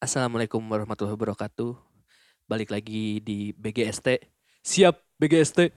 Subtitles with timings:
[0.00, 1.76] Assalamualaikum warahmatullahi wabarakatuh.
[2.48, 4.24] Balik lagi di BGST.
[4.64, 5.76] Siap BGST.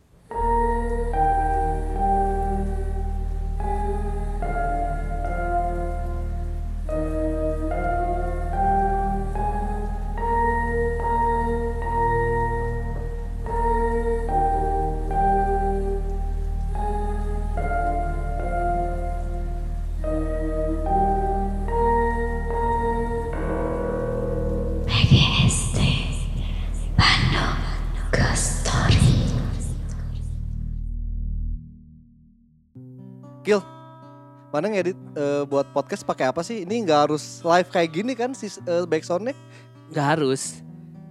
[34.54, 36.62] Mana ngedit eh, buat podcast pakai apa sih?
[36.62, 39.34] Ini nggak harus live kayak gini kan si uh, backsoundnya?
[39.90, 40.62] Nggak harus.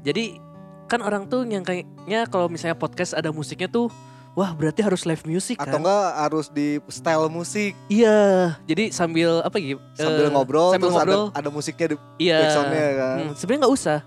[0.01, 0.39] Jadi
[0.87, 3.91] kan orang tuh yang kayaknya kalau misalnya podcast ada musiknya tuh
[4.33, 5.81] wah berarti harus live music Atau kan.
[5.81, 8.21] enggak harus di style musik Iya,
[8.63, 9.81] jadi sambil apa gitu?
[9.93, 11.25] sambil eh, ngobrol sambil terus ngobrol.
[11.29, 12.39] ada ada musiknya di Iya.
[12.39, 13.17] backsoundnya kan?
[13.19, 13.99] Hmm, sebenarnya nggak usah.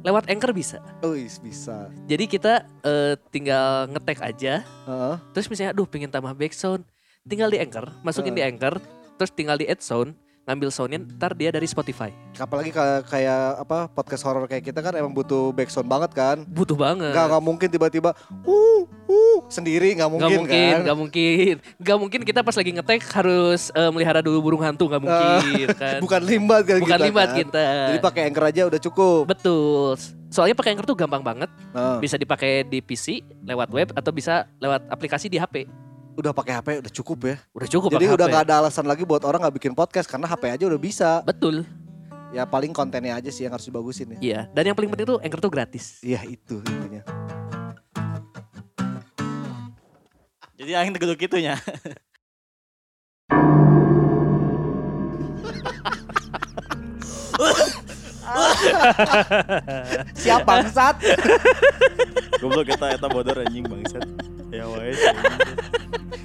[0.00, 0.78] Lewat Anchor bisa.
[1.02, 1.90] Oh is- bisa.
[2.04, 5.14] Jadi kita eh, tinggal ngetek aja Heeh.
[5.30, 6.80] Terus misalnya aduh pengen tambah back sound
[7.26, 8.78] Tinggal di Anchor Masukin di Anchor
[9.18, 10.14] Terus tinggal di add sound
[10.46, 14.94] Ngambil soundnya Ntar dia dari Spotify Apalagi kayak, kayak apa podcast horror kayak kita kan
[14.94, 16.46] emang butuh backsound banget kan?
[16.46, 18.10] Butuh banget Nggak nggak mungkin tiba-tiba
[18.46, 20.82] uh uh sendiri nggak Gak mungkin, mungkin, kan?
[20.86, 25.02] gak mungkin, gak mungkin kita pas lagi ngetek harus eh, melihara dulu burung hantu, gak
[25.02, 25.98] mungkin kan?
[25.98, 27.38] Bukan limbat kan Bukan kita libat kan?
[27.42, 27.62] kita.
[27.90, 29.22] Jadi pakai anchor aja udah cukup.
[29.26, 29.98] Betul.
[30.30, 34.44] Soalnya pakai Anchor tuh gampang banget, Nah, bisa dipakai di PC lewat web atau bisa
[34.58, 35.64] lewat aplikasi di HP.
[36.16, 37.36] Udah pakai HP udah cukup ya.
[37.52, 38.32] Udah cukup Jadi udah HP.
[38.32, 41.20] nggak ada alasan lagi buat orang nggak bikin podcast karena HP aja udah bisa.
[41.22, 41.68] Betul.
[42.32, 44.18] Ya paling kontennya aja sih yang harus dibagusin ya.
[44.18, 44.40] Iya.
[44.50, 46.00] Dan yang paling penting tuh Anchor tuh gratis.
[46.00, 47.04] Iya itu intinya.
[50.56, 51.60] Jadi aing tegeduk itunya.
[60.16, 60.96] Siap bangsat.
[62.46, 64.06] Goblok kita eta bodor anjing bangsat.
[64.48, 64.94] Ya wae.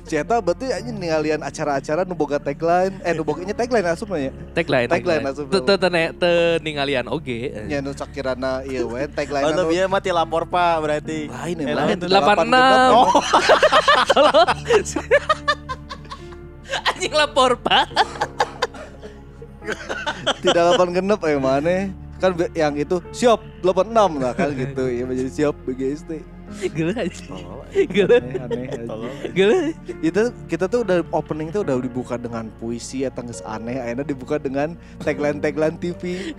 [0.03, 4.29] Siapa berarti aja ningalian acara-acara nu boga tagline, eh nu boga nya tagline asup ya.
[4.51, 4.85] Tagline.
[4.85, 5.47] Tagline langsung.
[5.47, 7.49] Te te te- te ningalian oge.
[7.65, 11.25] Nya nu sakirana ieu we tagline Oh, anu biar mati lapor Pak berarti.
[11.25, 11.73] lain Eh, ya.
[11.73, 11.97] lain lain.
[11.97, 12.91] tuh, 86.
[12.93, 13.07] Oh,
[16.85, 17.87] Anjing lapor, Pak.
[20.41, 21.77] Tidak 8 genep eh mana?
[22.21, 24.85] Kan yang itu siap 86 lah kan gitu.
[24.85, 26.21] Ya menjadi siap BGST.
[26.75, 27.25] Gila aja.
[27.95, 28.17] Gila.
[29.31, 29.57] Gila.
[30.03, 34.35] Itu kita tuh udah opening tuh udah dibuka dengan puisi atau geus aneh, akhirnya dibuka
[34.35, 36.35] dengan tagline-tagline TV.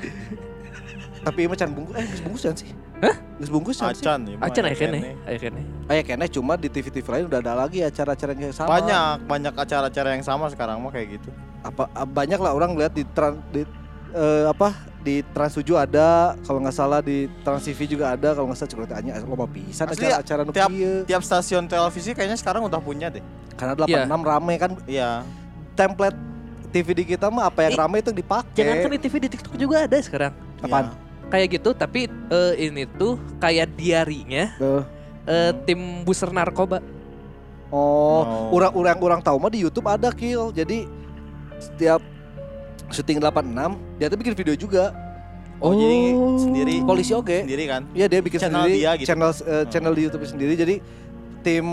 [1.22, 2.70] Tapi emang can bungkus, eh bungkus can sih?
[2.98, 3.14] Hah?
[3.38, 3.86] Geus bungkus sih?
[3.86, 4.34] Acan nih.
[4.38, 5.10] mah, Acan ya aya kene, kene.
[5.26, 5.62] aya kene.
[5.86, 8.68] Oh ya cuma di TV-TV lain udah ada lagi acara-acara yang sama.
[8.78, 11.30] Banyak, banyak acara-acara yang sama sekarang mah kayak gitu.
[11.62, 13.62] Apa ah, banyak lah orang lihat di tran, di
[14.14, 18.46] eh, apa di Trans 7 ada, kalau nggak salah di Trans TV juga ada, kalau
[18.46, 20.70] nggak salah cerita aja loba pisan Asli, acara-acara nu tiap-.
[21.04, 23.22] Tiap stasiun televisi kayaknya sekarang udah punya deh.
[23.58, 25.26] Karena 86 rame kan Iya.
[25.74, 26.14] template
[26.70, 28.56] TV di kita mah apa yang Ih, rame itu dipakai.
[28.56, 30.32] Jangan kan di TV di TikTok juga ada sekarang.
[30.58, 30.86] Apaan?
[30.86, 30.94] Iya.
[31.28, 34.82] Kayak gitu, tapi eh, ini tuh kayak diarinya Tuh.
[35.26, 36.78] eh, tim buser narkoba.
[37.68, 38.52] Oh, Oh.
[38.52, 40.52] orang orang orang tahu mah di YouTube ada kill.
[40.52, 40.84] Jadi
[41.56, 42.04] setiap
[42.92, 44.92] syuting 86 dia tuh bikin video juga.
[45.62, 47.46] Oh, jadi sendiri Polisi oke.
[47.46, 47.86] sendiri kan?
[47.94, 49.06] Iya dia bikin Channel sendiri dia gitu.
[49.14, 50.54] channel eh, channel di YouTube sendiri.
[50.58, 50.74] Jadi
[51.42, 51.66] tim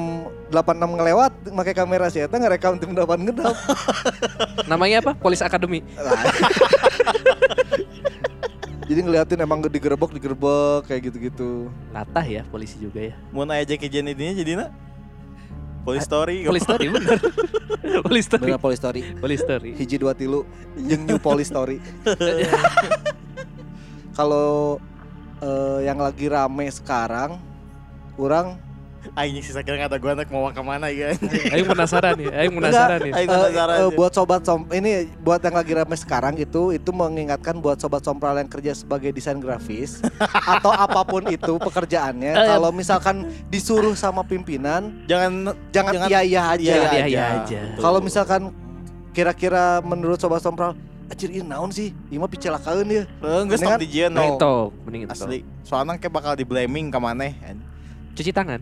[0.50, 3.54] 86 ngelewat pakai kamera sih eta ngerekam tim 8 genap.
[4.72, 5.12] Namanya apa?
[5.18, 5.82] Police Academy.
[8.90, 11.70] Jadi ngeliatin emang digerebek digerebek kayak gitu-gitu.
[11.94, 13.16] Latah ya polisi juga ya.
[13.30, 14.89] Mau nanya Jackie Chan ini jadinya Police
[16.06, 16.46] Story.
[16.46, 17.18] Police story bener.
[18.06, 18.44] police story.
[18.52, 19.02] Bener Police Story.
[19.18, 19.72] Police story.
[19.74, 20.46] Hiji dua tilu
[20.78, 21.80] jeung New Police Story.
[24.18, 24.78] Kalau
[25.40, 27.40] eh, yang lagi rame sekarang
[28.20, 28.60] orang
[29.14, 31.14] Aing sih kira kata gua anak mau ke mana ya.
[31.50, 33.12] Ayo penasaran nih, ayo penasaran nih.
[33.12, 33.78] Aing Eh, penasaran.
[33.78, 38.02] eh, buat sobat som ini buat yang lagi rame sekarang itu itu mengingatkan buat sobat
[38.02, 40.00] sompral yang kerja sebagai desain grafis
[40.54, 42.48] atau apa pun itu pekerjaannya Eh.
[42.48, 43.16] kalau misalkan
[43.48, 46.62] disuruh sama pimpinan Jangan jangan Jangan iya iya aja.
[46.62, 47.60] iya iya iya aja.
[47.76, 48.52] Kalau misalkan
[49.10, 50.76] kira-kira menurut sobat sompral
[51.10, 51.90] Anjir ini naon sih?
[52.08, 53.10] Ini mah picelakaan ya.
[53.20, 54.38] Enggak stop di Jen Mending no.
[54.38, 55.18] tok, mending tok.
[55.18, 55.42] Asli.
[55.66, 57.34] Soalnya kayak bakal di blaming ke mana
[58.14, 58.62] Cuci tangan.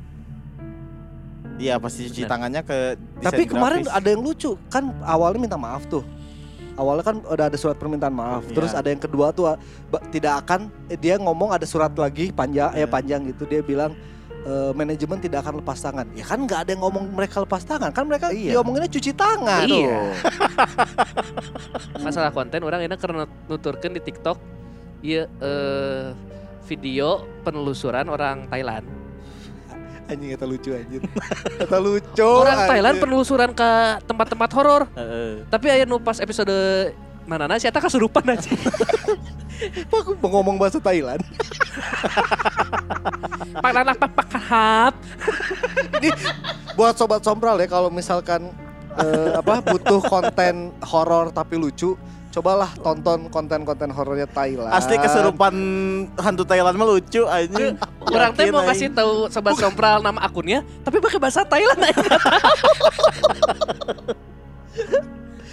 [1.58, 2.30] Iya pasti cuci Benar.
[2.30, 2.78] tangannya ke
[3.20, 3.98] Tapi kemarin grafis.
[3.98, 6.06] ada yang lucu kan awalnya minta maaf tuh.
[6.78, 8.46] Awalnya kan udah ada surat permintaan maaf.
[8.46, 8.54] Iya.
[8.54, 9.58] Terus ada yang kedua tuh ah,
[10.14, 12.88] tidak akan eh, dia ngomong ada surat lagi panjang ya Iya.
[12.88, 13.98] panjang gitu dia bilang
[14.46, 16.06] eh, manajemen tidak akan lepas tangan.
[16.14, 17.90] Ya kan nggak ada yang ngomong mereka lepas tangan.
[17.90, 18.54] Kan mereka Iya.
[18.54, 19.66] diomonginnya cuci tangan.
[19.66, 19.98] Iya.
[22.06, 24.38] Masalah konten orang enak karena nuturkan di TikTok
[25.00, 26.14] Iya eh
[26.66, 28.86] video penelusuran orang Thailand.
[30.08, 31.04] Anjing eta lucu anjir.
[31.68, 32.24] Eta lucu.
[32.24, 32.72] orang anjir.
[32.72, 33.70] Thailand penelusuran ke
[34.08, 34.82] tempat-tempat horor.
[34.96, 35.44] Heeh.
[35.52, 36.56] Tapi aya nu pas episode
[37.28, 38.48] mana nah siapa kesurupan aja.
[39.90, 41.20] Apa aku mau ngomong bahasa Thailand?
[43.58, 44.94] Pak anak pak pak kahap.
[45.98, 46.14] Ini
[46.78, 48.54] buat sobat sompral ya kalau misalkan
[49.02, 51.98] eh, apa butuh konten horor tapi lucu,
[52.38, 54.70] cobalah tonton konten-konten horornya Thailand.
[54.70, 55.56] Asli keserupan
[56.22, 57.74] hantu Thailand mah lucu anjing.
[58.06, 61.98] Orang teh mau kasih tahu sobat sompral nama akunnya, tapi pakai bahasa Thailand aja.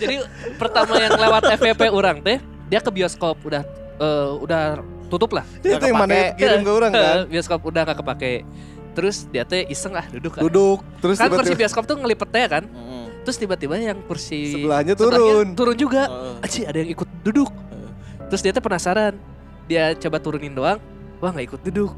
[0.05, 0.21] Jadi
[0.61, 2.37] pertama yang lewat FVP orang teh,
[2.69, 3.65] dia ke bioskop udah
[3.97, 5.49] eh, udah tutup lah.
[5.65, 7.25] Itu yang mana kirim ke orang kan?
[7.33, 8.45] bioskop udah nggak kepake.
[8.93, 10.43] Terus dia teh iseng ah duduk kan.
[10.45, 12.69] Duduk terus Kan kursi bioskop tuh ngelipetnya kan.
[12.69, 12.94] Heeh.
[13.25, 15.57] Terus tiba-tiba yang kursi Sebelahnya turun.
[15.57, 16.07] turun juga.
[16.07, 16.45] Heeh.
[16.45, 17.49] Aci ada yang ikut duduk.
[17.49, 17.91] Heeh.
[18.29, 19.17] Terus dia tuh penasaran.
[19.65, 20.79] Dia coba turunin doang.
[21.25, 21.93] Wah nggak ikut duduk.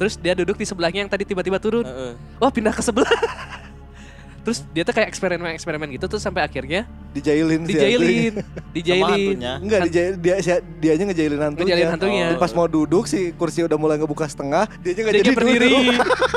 [0.00, 1.84] Terus dia duduk di sebelahnya yang tadi tiba-tiba turun.
[1.84, 2.12] Heeh.
[2.40, 3.08] Wah pindah ke sebelah.
[4.42, 6.82] Terus dia tuh kayak eksperimen-eksperimen gitu tuh sampai akhirnya
[7.14, 8.34] dijailin dijailin,
[8.74, 9.38] dijailin.
[9.38, 11.62] Enggak dijail, dia si- dianya ngejailin hantunya.
[11.62, 12.26] Ngejailin hantunya.
[12.34, 15.68] Pas mau duduk si kursi udah mulai ngebuka setengah, dia nggak Dia jadi berdiri.
[15.70, 15.94] duduk.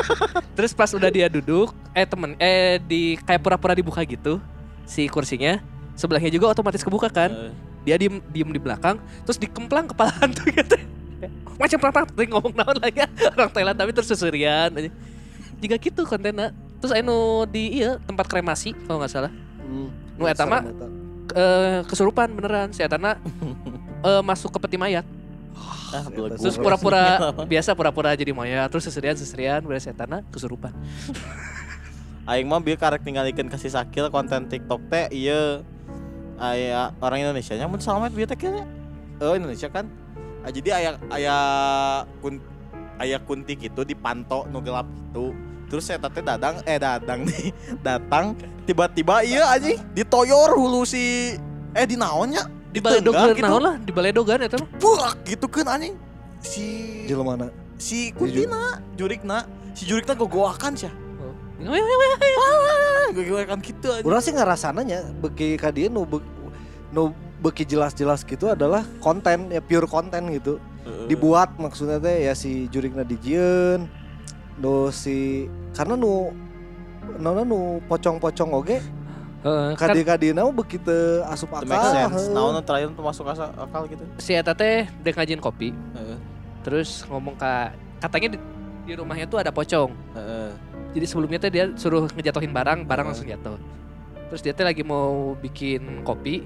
[0.57, 4.37] Terus pas udah dia duduk, eh temen, eh di kayak pura-pura dibuka gitu
[4.85, 5.57] si kursinya.
[5.97, 7.33] Sebelahnya juga otomatis kebuka kan.
[7.33, 7.51] Heeh.
[7.85, 10.77] Dia diem diem di belakang, terus dikemplang kepala hantu gitu.
[11.57, 13.01] Macam perang teh ngomong naon lagi
[13.33, 14.93] orang Thailand tapi terus susurian aja.
[15.57, 16.53] Jika gitu kontennya.
[16.85, 19.33] Terus anu di iya tempat kremasi kalau nggak salah.
[19.65, 19.89] Hmm.
[20.21, 20.87] Nu eta mah Serem eta.
[21.33, 23.17] eh, kesurupan beneran si Etana
[24.05, 25.01] eh, masuk ke peti mayat.
[25.89, 26.37] Ah, belagu.
[26.37, 30.77] Terus pura-pura biasa pura-pura jadi mayat, terus seserian seserian beres Etana kesurupan.
[32.29, 35.65] Aing mah bieu karek ninggalikeun kasih sakil konten TikTok teh ieu
[36.37, 38.65] aya orang Indonesia nya mun salamet bieu teh kieu nya.
[39.25, 39.89] Oh Indonesia kan.
[40.45, 41.37] Ah, jadi aya aya
[42.21, 42.37] kun
[43.01, 45.33] aya kunti gitu dipanto nu gelap gitu.
[45.65, 47.49] Terus saya teh dadang eh dadang nih
[47.87, 51.35] datang tiba-tiba iya anjing ditoyor hulu si
[51.73, 53.47] eh di naonnya Di baledogan gitu.
[53.47, 54.67] naon lah, di baledogan eta mah.
[54.77, 55.95] Buak gitu kan anjing.
[56.43, 56.65] Si
[57.07, 57.47] Jelema mana?
[57.75, 59.43] si kuntina jurikna
[59.75, 60.87] si jurikna gogoakan sih
[63.11, 64.05] gogoakan gitu anjing.
[64.05, 66.23] Urang sih ngarasananya beki ka dieu nu be-
[66.91, 70.59] nu beki jelas-jelas gitu adalah konten ya pure konten gitu.
[71.07, 73.89] Dibuat maksudnya teh ya si jurikna dijieun
[74.55, 76.31] nu si karena nu
[77.15, 78.79] nona nu pocong-pocong oge
[79.45, 81.69] Heeh, kan kadi-kadina mah begitu asup akal.
[81.69, 82.25] make sense.
[82.25, 82.33] heuh.
[82.33, 84.01] Nah, terakhir tuh masuk asa- akal gitu.
[84.17, 86.17] si Eta teh dek ngajin kopi, Heeh.
[86.65, 87.51] terus ngomong ke
[88.01, 88.37] katanya di,
[88.83, 89.93] di rumahnya tuh ada pocong.
[90.17, 90.49] Heeh.
[90.97, 93.61] Jadi sebelumnya teh dia suruh ngejatuhin barang, barang langsung jatuh.
[94.33, 96.41] Terus dia teh lagi mau bikin kopi.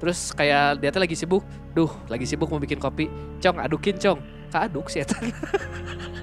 [0.00, 3.12] Terus kayak dia teh lagi sibuk, duh lagi sibuk mau bikin kopi.
[3.44, 4.18] Cong adukin cong,
[4.48, 5.20] kaaduk si Eta.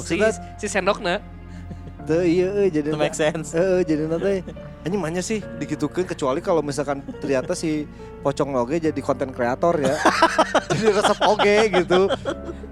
[0.00, 1.18] si, Maksudnya- si sendokna.
[2.00, 3.52] Teu iya euy jadi Itu make sense.
[3.52, 4.40] Heeh, jadi nanti
[4.80, 7.84] anjing mana sih digitukeun kecuali kalau misalkan ternyata si
[8.18, 9.92] pocong oge jadi konten kreator ya.
[10.72, 12.00] jadi resep oge gitu.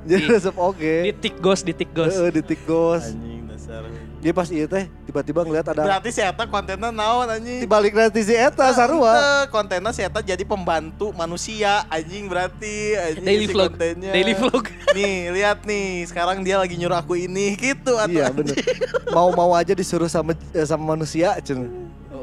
[0.06, 0.96] Jadi Di- resep Di oge.
[1.20, 2.14] tik gos, di tik gos.
[2.14, 3.12] Heeh, di tikgos.
[3.12, 3.82] Anjing dasar.
[4.26, 7.62] Dia pas iya teh tiba-tiba ngeliat ada Berarti si Eta kontennya naon anjing?
[7.62, 9.46] dibalik nanti si eta sarua.
[9.54, 14.10] Kontennya si Eta jadi pembantu manusia anjing berarti anjing Daily si vlog, kontennya.
[14.10, 14.66] daily vlog.
[14.98, 18.58] Nih, lihat nih, sekarang dia lagi nyuruh aku ini gitu atau Iya bener.
[19.14, 21.70] Mau-mau aja disuruh sama eh, sama manusia cen.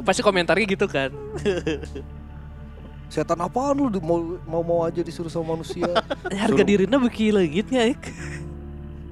[0.04, 1.08] Pasti komentarnya gitu kan.
[3.08, 5.88] Setan apaan lu mau mau mau aja disuruh sama manusia.
[6.44, 8.12] Harga dirinya beki legitnya, Ik.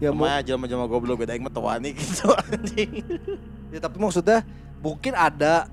[0.02, 3.06] Ya mau Sama jelma-jelma goblok gue aing mah tewani gitu anjing.
[3.70, 4.42] Ya tapi maksudnya
[4.82, 5.70] mungkin ada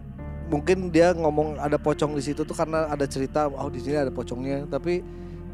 [0.46, 4.08] mungkin dia ngomong ada pocong di situ tuh karena ada cerita oh di sini ada
[4.08, 5.00] pocongnya tapi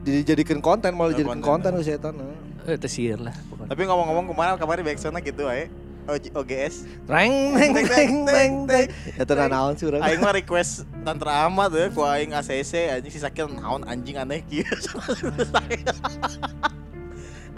[0.02, 1.70] dijadikan konten malah Oh, dijadikan konten.
[1.70, 2.14] konten setan.
[2.14, 2.34] nah.
[2.64, 3.32] Eh, tesir lah.
[3.64, 5.70] Tapi ngomong-ngomong kemarin kemarin backsoundnya gitu ae.
[6.04, 6.84] O- OGS.
[7.06, 8.86] Reng teng teng teng teng.
[9.14, 10.00] Ya tenan naon sih urang.
[10.00, 14.44] Aing mah request Tantra Ahmad ya, ku aing ACC anjing si Sakil naon anjing aneh
[14.44, 14.68] kieu.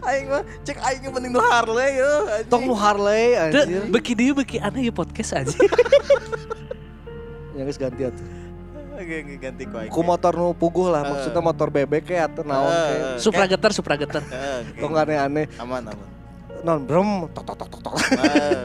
[0.02, 2.12] aing mah cek aing ge mending nu Harley yo.
[2.46, 3.88] Tong nu Harley anjir.
[3.88, 5.52] beki dia beki aneh ya podcast aja.
[7.56, 8.26] Yang geus ganti atuh.
[9.38, 9.90] Ganti ku aing.
[9.92, 11.08] Ku motor nu puguh lah Eh.
[11.08, 12.98] maksudnya motor bebek kayak atau naon Eh, kayak.
[12.98, 13.18] eh.
[13.20, 14.20] supra getar, supra oke.
[14.76, 15.46] Tong aneh-aneh.
[15.56, 16.08] aman aman.
[16.64, 17.94] Non brem tok tok tok tok tok.
[18.16, 18.64] Eh,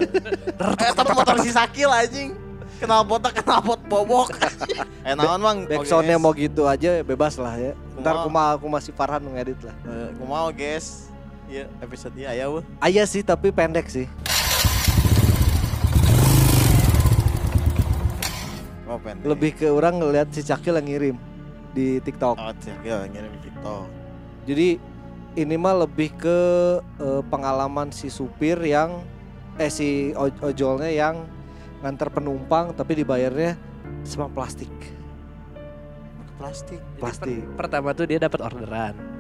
[0.58, 2.32] eh tapi motor si Sakil anjing.
[2.80, 4.34] Kenal pot kenal pot bobok.
[5.08, 5.58] eh naon mang?
[5.68, 7.74] Backsoundnya mau gitu aja bebas lah ya.
[8.02, 8.58] Ntar Kumaha?
[8.58, 9.76] aku masih Farhan ngedit lah.
[9.86, 11.11] Eh, ku mau guys.
[11.52, 12.64] Iya, episode ieu aya weh.
[12.80, 14.08] Aya sih tapi pendek sih.
[18.88, 19.28] Oh, pendek.
[19.28, 21.16] Lebih ke orang ngeliat si Cakil yang ngirim
[21.76, 22.40] di TikTok.
[22.40, 23.84] Oh, Sakil ngirim TikTok.
[24.48, 24.80] Jadi
[25.36, 26.40] ini mah lebih ke
[26.80, 29.04] eh, pengalaman si supir yang
[29.60, 31.28] eh si oj- ojolnya yang
[31.84, 33.60] nganter penumpang tapi dibayarnya
[34.08, 34.72] sama plastik.
[36.40, 36.80] Plastik.
[36.80, 37.44] Jadi Plastik.
[37.44, 39.11] per- pertama tuh dia dapat orderan.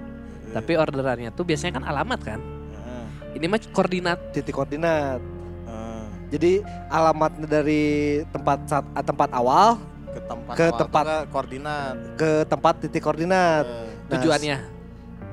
[0.52, 2.40] Tapi orderannya tuh biasanya kan alamat kan.
[2.40, 3.04] Heeh.
[3.40, 4.20] Ini mah koordinat.
[4.32, 5.20] Titik koordinat.
[5.66, 6.04] Heeh.
[6.32, 6.52] Jadi
[6.88, 7.84] alamatnya dari
[8.28, 11.96] tempat saat, ah, tempat awal ke tempat Ke awal tempat- ke koordinat.
[12.16, 13.64] ke tempat titik koordinat.
[13.64, 14.58] Eh, Nah, Tujuannya.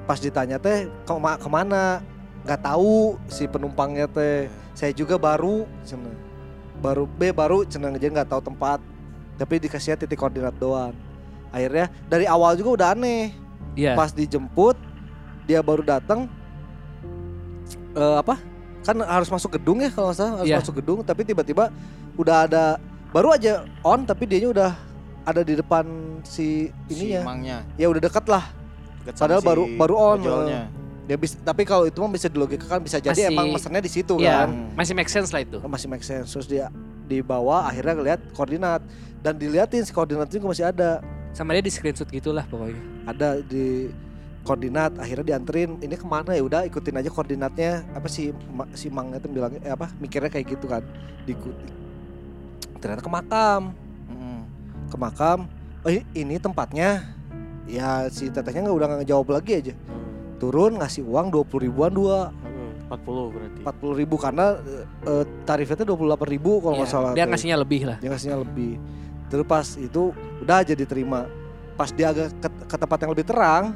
[0.06, 1.98] Pas ditanya teh kema ke mana?
[2.46, 4.46] Nggak tahu si penumpangnya teh.
[4.72, 6.14] Saya juga baru cenah.
[6.78, 8.78] Baru B baru cenah jadi nggak tahu tempat.
[9.34, 10.94] Tapi dikasihnya titik koordinat doang.
[11.50, 13.34] Akhirnya dari awal juga udah aneh.
[13.74, 13.98] Iya.
[13.98, 14.78] Pas dijemput
[15.48, 16.28] dia baru datang
[17.94, 18.36] eh, apa?
[18.84, 20.58] Kan harus masuk gedung ya kalau nggak salah harus Iya.
[20.60, 21.68] masuk gedung tapi tiba-tiba
[22.14, 22.64] udah ada
[23.08, 24.70] baru aja on tapi dianya udah
[25.24, 25.84] ada di depan
[26.22, 27.20] si si ininya.
[27.24, 27.58] mangnya.
[27.76, 28.44] Ya udah deket lah.
[29.02, 30.62] Deket Padahal si baru- baru on, ojolnya.
[31.04, 34.20] Ya bisa, tapi kalau itu mah bisa dilogikakan bisa jadi Masih- emang mesennya di situ
[34.20, 34.76] Iya, kan.
[34.76, 35.56] masih make sense lah itu.
[35.58, 36.28] Masih make sense.
[36.30, 36.68] Terus dia
[37.04, 38.84] dibawa akhirnya ngeliat koordinat
[39.18, 41.00] dan diliatin si koordinat juga masih ada.
[41.32, 42.76] Sama dia di screenshot gitulah pokoknya.
[43.04, 43.88] Ada di
[44.48, 46.40] koordinat akhirnya dianterin ini ke mana ya?
[46.40, 47.84] Udah ikutin aja koordinatnya.
[47.92, 48.32] Apa sih
[48.72, 50.80] si mangnya tuh bilang eh, apa mikirnya kayak gitu kan.
[51.22, 51.76] Diikuti
[52.78, 53.74] ternyata ke makam.
[54.08, 54.40] Heeh.
[54.88, 55.38] ke makam.
[55.82, 57.04] Oh ini tempatnya?
[57.68, 59.74] Ya si tetehnya nggak udah nggak ngejawab lagi aja.
[60.38, 62.30] Turun ngasih uang 20 ribuan dua.
[62.30, 63.58] Heeh, 40 berarti.
[63.66, 64.56] 40 ribu karena
[65.04, 67.30] eh, tarifnya tuh 28 ribu kalau nggak Iya, salah Dia tuh.
[67.34, 67.96] ngasihnya lebih lah.
[67.98, 68.72] dia ngasihnya lebih.
[69.28, 70.02] Terus pas itu
[70.40, 71.26] udah aja diterima.
[71.74, 73.74] Pas dia agak ke, ke tempat yang lebih terang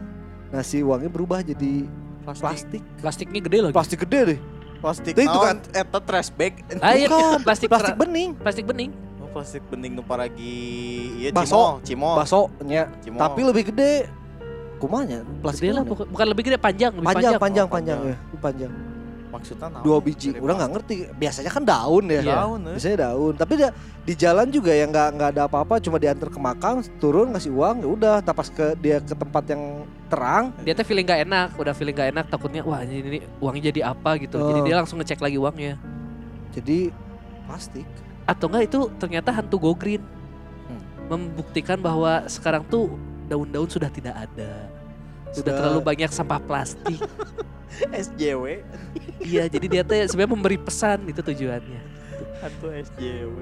[0.52, 1.88] nah si uangnya berubah jadi
[2.23, 2.44] Plastik.
[2.44, 3.73] plastik Plastiknya gede lagi.
[3.73, 4.40] plastik gede deh
[4.78, 5.14] Plastik.
[5.14, 6.59] Itu kan- kan eta trash bag.
[6.76, 8.90] Ah, iya, Bukan, plastik plastik bening plastik bening.
[9.16, 10.59] Oh, plastik bening nu paragi
[11.16, 11.54] iya Baso.
[11.54, 12.14] cimol, cimol.
[12.18, 13.16] baksonya Cimol.
[13.16, 14.11] tapi lebih gede
[14.76, 17.38] kumanya plastik Gede lah, pokok- bukan lebih gede panjang, lebih panjang panjang.
[17.38, 18.18] panjang Oh, panjang panjang.
[18.26, 18.73] ya panjang
[19.32, 19.80] maksudnya naon?
[19.80, 22.35] dua biji udah nggak ngerti biasanya kan daun ya Iya.
[22.37, 22.75] Daun, eh.
[22.75, 23.68] biasanya daun tapi dia
[24.02, 27.76] di jalan juga ya nggak nggak ada apa-apa cuma diantar ke makam turun ngasih uang
[27.78, 31.73] ya udah tapas ke dia ke tempat yang terang Dia tuh feeling gak enak, udah
[31.73, 34.37] feeling gak enak takutnya wah ini, ini uangnya jadi apa gitu.
[34.37, 34.66] Jadi Oh.
[34.69, 35.81] dia langsung ngecek lagi uangnya.
[36.52, 36.92] jadi
[37.49, 37.88] plastik
[38.28, 40.04] Atau enggak itu ternyata hantu go green.
[40.69, 40.83] Hmm.
[41.09, 42.92] Membuktikan bahwa sekarang tuh
[43.26, 44.69] daun-daun sudah tidak ada.
[45.33, 47.00] Sudah Sudah- terlalu banyak sampah plastik.
[47.88, 48.61] SJW
[49.25, 51.81] iya, jadi dia tuh sebenarnya memberi pesan itu tujuannya.
[52.43, 53.37] Atau SJW.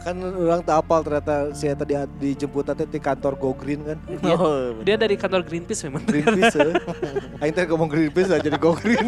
[0.00, 4.34] kan orang tak apal ternyata saya tadi dijemput tadi di kantor Go Green kan Iya.
[4.34, 6.02] Oh, Dia dari kantor Greenpeace memang.
[6.02, 6.72] Greenpeace ya.
[7.38, 9.06] Aing teh ngomong Greenpeace aja jadi Go Green.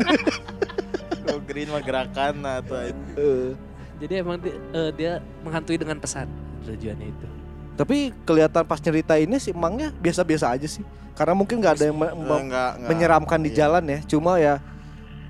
[1.24, 2.76] Go green mah gerakan nah tuh.
[3.16, 3.56] Eh,
[3.96, 6.28] Jadi emang dia, eh, dia menghantui dengan pesan
[6.62, 7.26] tujuannya itu.
[7.74, 10.84] Tapi kelihatan pas cerita ini sih emangnya biasa-biasa aja sih.
[11.12, 12.88] Karena mungkin nggak ada yang me- me- enggak, enggak.
[12.88, 13.56] menyeramkan di Iya.
[13.56, 13.98] jalan ya.
[14.04, 14.54] Cuma ya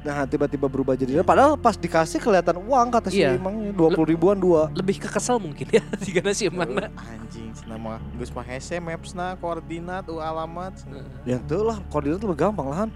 [0.04, 3.34] nah tiba-tiba berubah jadi padahal pas dikasih kelihatan uang kata si Iya.
[3.34, 4.68] emangnya 20 ribuan dua.
[4.70, 5.80] Lebih ke kesel mungkin ya.
[6.04, 6.92] Jika si emang na.
[6.92, 10.76] Anjing, nama Gus mah hese mapsna koordinat u alamat.
[11.24, 12.84] Ya itu lah koordinat lebih gampang lah.
[12.84, 12.90] Han.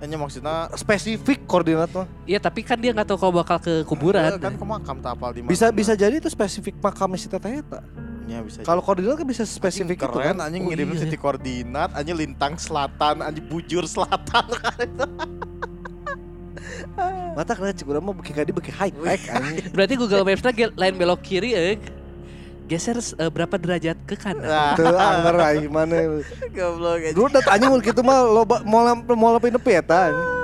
[0.00, 2.08] Hanya maksudnya Spesifik koordinat mah.
[2.24, 4.24] Iya tapi kan dia nggak tahu kalau bakal ke kuburan.
[4.24, 5.52] eh, kan ke makam tak apal di mana.
[5.52, 7.84] Bisa bisa jadi itu spesifik makamnya si Teteh eta.
[8.24, 8.64] Ya, bisa.
[8.64, 10.48] Kalau koordinat kan bisa spesifik itu keren kan.
[10.48, 14.48] anjing Oh, ngirim iya, titik koordinat anjing lintang selatan anjing bujur selatan
[17.36, 19.70] Mata kena cik urang mah beki kadi beki high tech anjing.
[19.74, 20.42] Berarti Google Maps
[20.76, 21.76] lain belok kiri eh.
[22.70, 24.46] Geser eh, berapa derajat ke kanan.
[24.46, 26.22] nah Teu anger ai mana.
[26.54, 27.14] goblok anjing.
[27.16, 30.12] Dulu udah tanya mun kitu mah loba mau mau lepi nepi eta.
[30.12, 30.40] anjing.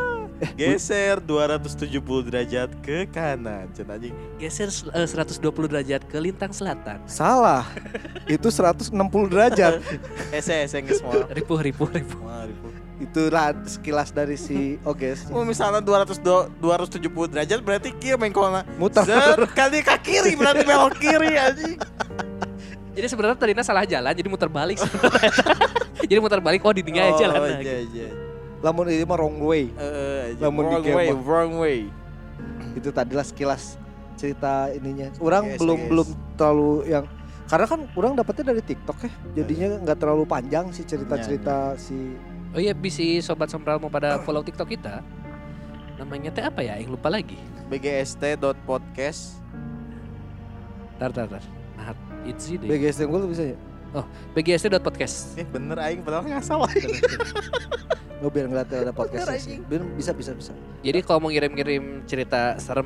[0.55, 7.03] geser 270 derajat ke kanan Cen anjing Geser eh, 120 derajat ke lintang selatan.
[7.11, 7.67] Salah.
[8.31, 8.95] Itu 160
[9.27, 9.83] derajat.
[10.31, 12.23] ese ese geus moal Ripuh ripuh ripuh.
[12.23, 12.78] Moal, ribu.
[12.99, 15.31] Itulah sekilas dari si Oges.
[15.31, 19.07] Oh misalnya 200 do, 270 derajat berarti kia mengkolna Muter.
[19.07, 21.79] Zet, kali ke kiri berarti belok kiri anjing
[22.99, 25.31] Jadi sebenarnya tadinya salah jalan jadi muter balik sebenarnya.
[26.11, 27.39] jadi muter balik oh di dinya aja jalan.
[27.39, 28.11] Oh, iya, iya.
[28.59, 29.71] Lamun ini mah wrong way.
[29.79, 30.43] Anjing.
[30.43, 31.23] Lamun di wrong game way, mah.
[31.23, 31.79] wrong way.
[32.75, 33.79] Itu tadilah sekilas
[34.19, 35.15] cerita ininya.
[35.23, 35.89] Orang Oke, belum oke.
[35.95, 37.05] belum terlalu yang
[37.47, 39.11] karena kan orang dapetnya dari TikTok ya.
[39.39, 42.19] Jadinya nggak terlalu panjang sih cerita-cerita si
[42.51, 45.05] Oh iya bisa sobat sombral mau pada follow TikTok kita.
[45.99, 46.79] Namanya teh apa ya?
[46.79, 47.37] Yang lupa lagi.
[47.69, 49.43] bgst.podcast
[50.97, 51.45] Tar tar tar.
[51.77, 52.67] Nah, itu deh.
[52.67, 53.59] BGS yang gue bisa ya.
[54.35, 55.37] BGST.podcast.
[55.37, 56.69] Eh bener aing padahal nggak salah
[58.19, 59.57] Oh, biar ngeliat ada podcastnya Bener, sih.
[59.63, 60.53] Biar bisa bisa bisa.
[60.83, 62.85] Jadi kalau mau ngirim-ngirim cerita serem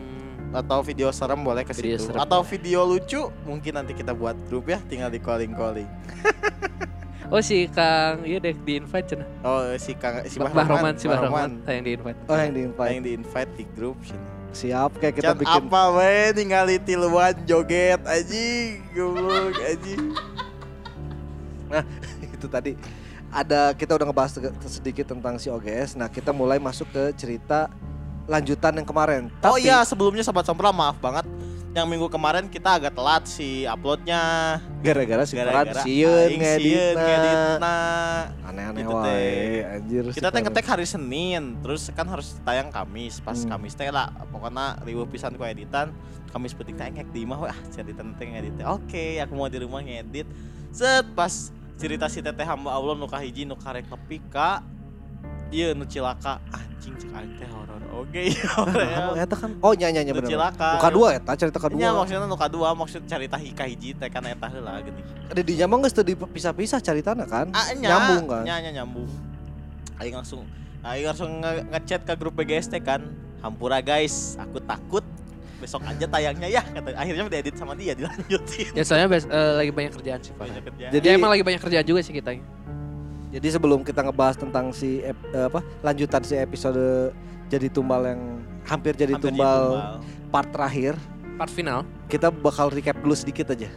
[0.53, 2.51] Atau video serem boleh ke Video situ serem Atau boleh.
[2.53, 5.89] video lucu mungkin nanti kita buat grup ya Tinggal di calling-calling
[7.33, 9.25] Oh si Kang, iya deh di invite cenah.
[9.41, 12.19] Oh si Kang si Bah, Bah, Roman, si Bah Bah Roman yang di invite.
[12.29, 13.01] Oh yang di Yang invite.
[13.01, 14.29] di invite di grup cenah.
[14.53, 15.63] Siap kayak kita Can bikin.
[15.65, 18.49] apa we ningali tiluan joget aji
[18.93, 19.95] goblok aji.
[22.37, 22.77] itu tadi
[23.33, 24.37] ada kita udah ngebahas
[24.69, 25.97] sedikit tentang si OGS.
[25.97, 27.73] Nah kita mulai masuk ke cerita
[28.29, 29.33] lanjutan yang kemarin.
[29.41, 31.25] Oh Tapi- iya sebelumnya sobat sompral maaf banget
[31.73, 34.21] yang minggu kemarin kita agak telat si uploadnya
[34.85, 37.77] gara-gara si gara-gara sieun ngeditna.
[38.45, 40.05] Aneh-aneh Gitu, wae anjir.
[40.13, 40.45] si Kita teh Farhan.
[40.53, 43.25] ngetek hari Senin, terus kan harus tayang Kamis.
[43.25, 43.57] Pas Hmm.
[43.57, 45.97] Kamis teh lah, pokoknya riweuh pisan ku editan.
[46.29, 48.61] Kamis penting tayang ngek di imah wah, editan teh ngedit.
[48.69, 50.29] Oke, aku mau di rumah ngedit.
[50.69, 51.49] Set pas
[51.81, 54.61] cerita si teteh hamba Allah nu kahiji nu karek nepi ka
[55.53, 60.01] ieu nu cilaka anjing cek aing teh horor oge Nah, eta kan oh nya nya
[60.01, 60.33] nya nu bener.
[60.33, 61.89] cilaka Muka dua eta cerita Nya kedua.
[61.95, 65.05] maksudnya nu kadua maksud cerita hika hiji teh kan eta heula geuning.
[65.29, 67.53] Ada di nyamang geus teu dipisah-pisah ceritana kan?
[67.53, 68.43] Ah, nya, Nyambung kan?
[68.43, 69.09] Nya, nya nyambung.
[69.97, 70.43] Aing langsung
[70.83, 73.05] aing langsung nge- ngechat ke grup BGST kan.
[73.39, 75.03] Hampura guys, aku takut
[75.59, 79.71] besok aja tayangnya ya kata akhirnya diedit sama dia dilanjutin Ya soalnya bes- eh, lagi
[79.71, 80.43] banyak kerjaan sih Pak.
[80.43, 82.35] banyak kerja Jadi Ya emang lagi banyak kerjaan juga sih kita.
[83.33, 87.11] Jadi sebelum kita ngebahas tentang si ep- eh, apa lanjutan si episode
[87.49, 88.21] jadi tumbal yang
[88.63, 89.65] hampir jadi Hampir tumbal
[90.29, 90.95] part terakhir,
[91.35, 91.85] Part final.
[92.07, 93.69] kita bakal recap dulu sedikit aja.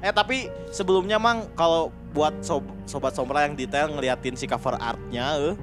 [0.00, 5.36] eh tapi sebelumnya mang kalau buat sob- sobat sombra yang detail ngeliatin si cover artnya
[5.36, 5.54] eh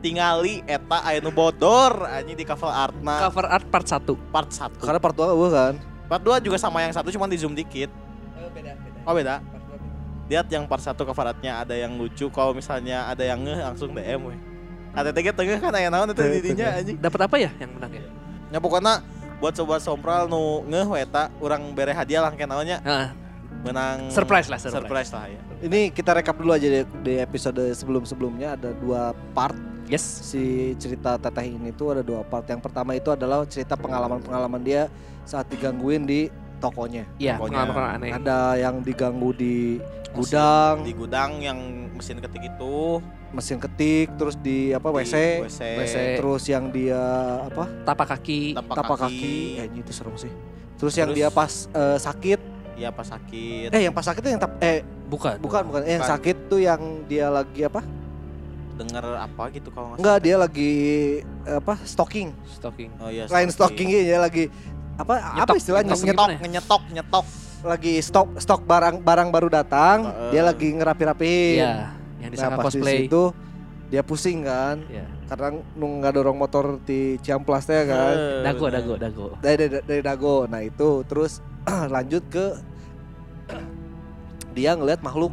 [0.00, 4.32] tingali eta nu bodor anjing di cover artna Cover art part 1.
[4.32, 5.74] part 1 Karena part 2 eueuh kan.
[6.08, 7.92] part 2 juga sama yang satu cuma di zoom dikit
[8.48, 8.98] beda, beda.
[9.04, 9.34] oh beda
[10.32, 13.92] lihat yang part satu cover artnya ada yang lucu kalau misalnya ada yang ngeh langsung
[13.92, 14.38] DM weh
[14.96, 18.04] ada tiga tengah kan aya naon itu didinya anjing Dapat apa ya yang menang ya?
[18.48, 19.04] ya pokoknya
[19.44, 22.80] buat sobat sompral nu ngeh we eta urang bere hadiah lah kayak naonnya
[23.60, 24.80] menang Surprise lah, surprise.
[24.80, 29.54] surprise lah ya Ini kita rekap dulu aja di, di episode sebelum-sebelumnya ada dua part
[29.86, 30.02] yes.
[30.32, 32.42] si cerita teteh ini tuh ada dua part.
[32.48, 34.90] Yang pertama itu adalah cerita pengalaman-pengalaman dia
[35.22, 36.26] saat digangguin di
[36.62, 37.04] tokonya.
[37.18, 38.10] Iya, Pokoknya pengalaman aneh.
[38.14, 41.58] Ada yang diganggu di gudang, di gudang yang
[41.92, 45.96] mesin ketik itu mesin ketik, terus di apa di WC, WC, WC.
[46.20, 47.00] terus yang dia
[47.42, 48.52] apa Tapak kaki.
[48.52, 50.28] tapak, tapak kaki, kaki, ya ini itu serem sih.
[50.76, 52.40] Terus, yang Terus- dia pas eh, sakit,
[52.74, 55.40] iya pas sakit eh yang pas sakit tuh yang tap, eh Bukan.
[55.40, 56.12] bukan bukan, Eh, yang Bukan.
[56.12, 57.80] sakit tuh yang dia lagi apa?
[58.72, 60.72] denger apa gitu kalau nggak dia lagi
[61.44, 62.88] eh, apa stalking, Stalking.
[62.98, 64.48] oh iya lain stalking ya lagi
[64.94, 66.38] apa apa Nyetok, istilahnya nyetok nyetok ya?
[66.50, 67.26] nyetok nyetok
[67.62, 70.30] lagi stok stok barang barang baru datang Heeh.
[70.30, 71.74] dia lagi ngerapi-rapiin Iya,
[72.18, 72.96] yang nah disangka di cosplay.
[73.06, 73.22] situ
[73.86, 75.06] dia pusing kan Iya.
[75.26, 79.26] karena nung nggak dorong motor di Ciamplas teh kan Eh, Dago, dago, dago.
[79.38, 81.38] dari, dari dari dago nah itu terus
[81.94, 82.58] lanjut ke
[84.52, 85.32] dia ngelihat makhluk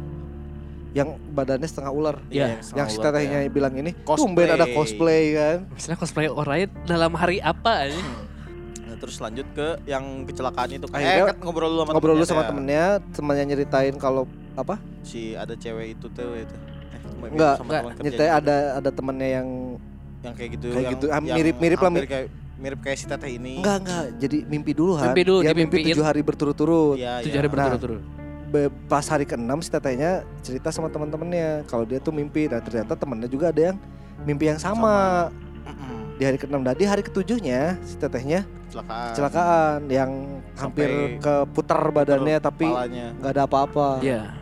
[0.90, 4.26] yang badannya setengah ular Iya, yang si tetehnya bilang ini Cosplay.
[4.26, 8.00] tumben ada cosplay kan Misalnya cosplay orang dalam hari apa aja?
[9.00, 10.84] Nah, terus lanjut ke yang kecelakaan itu.
[10.92, 12.48] Eh, kan ngobrol dulu sama ngobrol dulu temennya sama teh.
[12.52, 12.84] temennya
[13.16, 16.52] temannya nyeritain kalau apa Si ada cewek itu tuh itu.
[16.92, 17.82] Eh, Enggak, sama enggak.
[17.88, 18.40] kerja nyeritain juga.
[18.44, 19.48] ada ada temennya yang
[20.20, 22.26] yang kayak gitu kayak yang, gitu, ah, yang mirip-mirip lah, hampir kayak
[22.60, 23.56] mirip kayak si teteh ini.
[23.56, 27.32] enggak enggak jadi mimpi dulu kan Mimpi dulu, dia mimpi tujuh hari berturut-turut Iya, Tujuh
[27.32, 27.40] iya.
[27.40, 28.02] hari Nah, berturut-turut.
[28.52, 30.10] Be- pas hari keenam si tetehnya
[30.44, 33.76] cerita sama teman-temannya kalau dia tuh mimpi dan ternyata temennya juga ada yang
[34.20, 35.32] mimpi yang sama,
[35.64, 35.99] Mm-mm.
[36.20, 39.08] Di hari keenam dan di hari ketujuhnya si tetehnya Kecelakaan.
[39.08, 40.10] kecelakaan yang
[40.52, 44.36] hampir Sampai keputar badannya tapi nggak ada apa-apa Iya.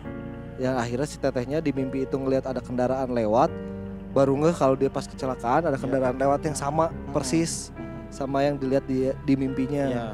[0.59, 3.55] yang akhirnya si tetehnya di mimpi itu ngelihat ada kendaraan lewat
[4.11, 5.79] baru ngeh kalau dia pas kecelakaan ada Iya.
[5.79, 7.71] kendaraan lewat yang sama persis
[8.11, 10.07] sama yang dilihat di di mimpinya Iya.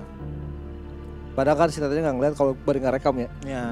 [1.32, 3.64] padahal kan si tetehnya nggak ngeliat kalau baru nggak rekam ya Iya.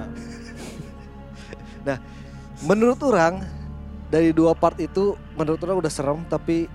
[2.62, 3.44] menurut orang
[4.08, 6.72] dari dua part itu menurut orang udah serem tapi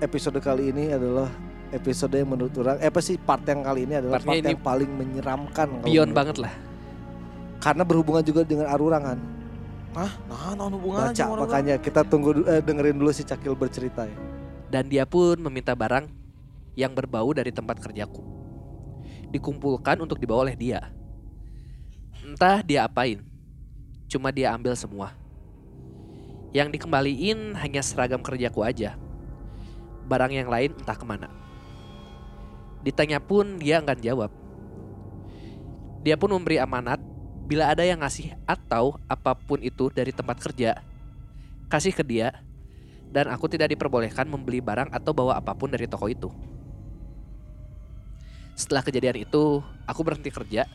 [0.00, 1.28] episode kali ini adalah
[1.70, 4.50] episode yang menurut orang eh apa sih part yang kali ini adalah Partnya part ini
[4.50, 6.52] yang paling menyeramkan Beyond banget lah.
[7.62, 9.18] karena berhubungan juga dengan arurangan
[9.90, 10.12] Hah?
[10.30, 14.16] Nah, nah hubungannya baca makanya kita tunggu eh, dengerin dulu si Cakil bercerita ya
[14.70, 16.06] Dan dia pun meminta barang
[16.78, 18.22] yang berbau dari tempat kerjaku.
[19.34, 20.90] Dikumpulkan untuk dibawa oleh dia.
[22.22, 23.18] Entah dia apain.
[24.06, 25.14] Cuma dia ambil semua.
[26.50, 28.94] Yang dikembaliin hanya seragam kerjaku aja.
[30.10, 31.30] Barang yang lain entah ke mana.
[32.82, 34.34] Ditanya pun dia enggan jawab.
[36.02, 36.98] Dia pun memberi amanat
[37.46, 40.82] bila ada yang ngasih atau apa pun itu dari tempat kerja,
[41.70, 42.42] kasih ke dia
[43.10, 46.30] dan aku tidak diperbolehkan membeli barang atau bawa apa pun dari toko itu.
[48.54, 50.66] Setelah kejadian itu, aku berhenti kerja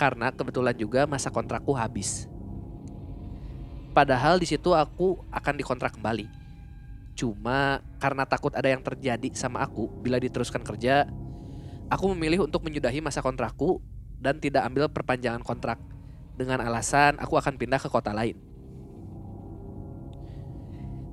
[0.00, 2.30] karena kebetulan juga masa kontrakku habis.
[3.92, 6.37] Padahal di situ aku akan dikontrak kembali.
[7.18, 11.02] Cuma karena takut ada yang terjadi sama aku bila diteruskan kerja,
[11.90, 13.82] aku memilih untuk menyudahi masa kontrakku
[14.22, 15.82] dan tidak ambil perpanjangan kontrak
[16.38, 18.38] dengan alasan aku akan pindah ke kota lain.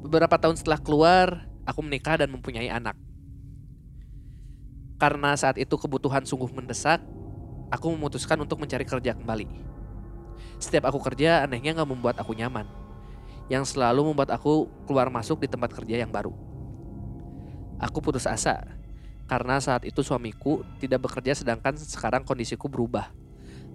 [0.06, 2.94] Beberapa tahun setelah keluar, aku menikah dan mempunyai anak.
[5.02, 7.02] Karena saat itu kebutuhan sungguh mendesak,
[7.74, 9.50] aku memutuskan untuk mencari kerja kembali.
[10.62, 12.85] Setiap aku kerja, anehnya nggak membuat aku nyaman.
[13.46, 16.34] Yang selalu membuat aku keluar masuk di tempat kerja yang baru.
[17.78, 18.64] Aku putus asa,
[19.26, 23.10] karena saat itu suamiku tidak bekerja sedangkan sekarang kondisiku berubah.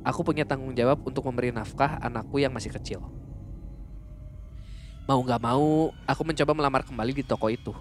[0.00, 3.04] Aku punya tanggung jawab untuk memberi nafkah anakku yang masih kecil.
[5.04, 7.74] Mau gak mau, aku mencoba melamar kembali di toko itu.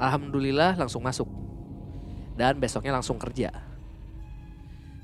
[0.00, 1.28] Alhamdulillah langsung masuk.
[2.32, 3.52] Dan besoknya langsung kerja.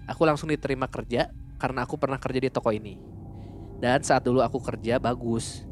[0.08, 1.28] Aku langsung diterima kerja
[1.60, 2.96] karena aku pernah kerja di toko ini.
[3.78, 5.62] Dan saat dulu aku kerja bagus.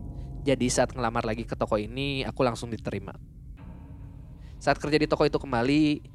[0.46, 3.10] Jadi saat ngelamar lagi ke toko ini, aku langsung diterima.
[4.62, 6.06] Saat kerja di toko itu kembali,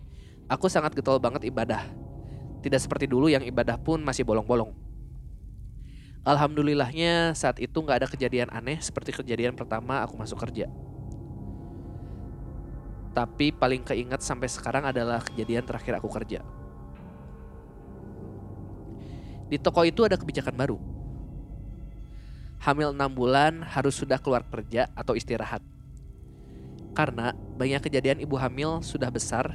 [0.48, 1.84] aku sangat getol banget ibadah.
[2.64, 4.72] Tidak seperti dulu yang ibadah pun masih bolong-bolong.
[6.22, 10.70] Alhamdulillahnya saat itu nggak ada kejadian aneh seperti kejadian pertama aku masuk kerja.
[13.12, 16.40] Tapi paling keinget sampai sekarang adalah kejadian terakhir aku kerja.
[19.52, 21.01] Di toko itu ada kebijakan baru.
[22.62, 25.66] Hamil 6 bulan harus sudah keluar kerja atau istirahat.
[26.94, 29.50] Karena banyak kejadian ibu hamil sudah besar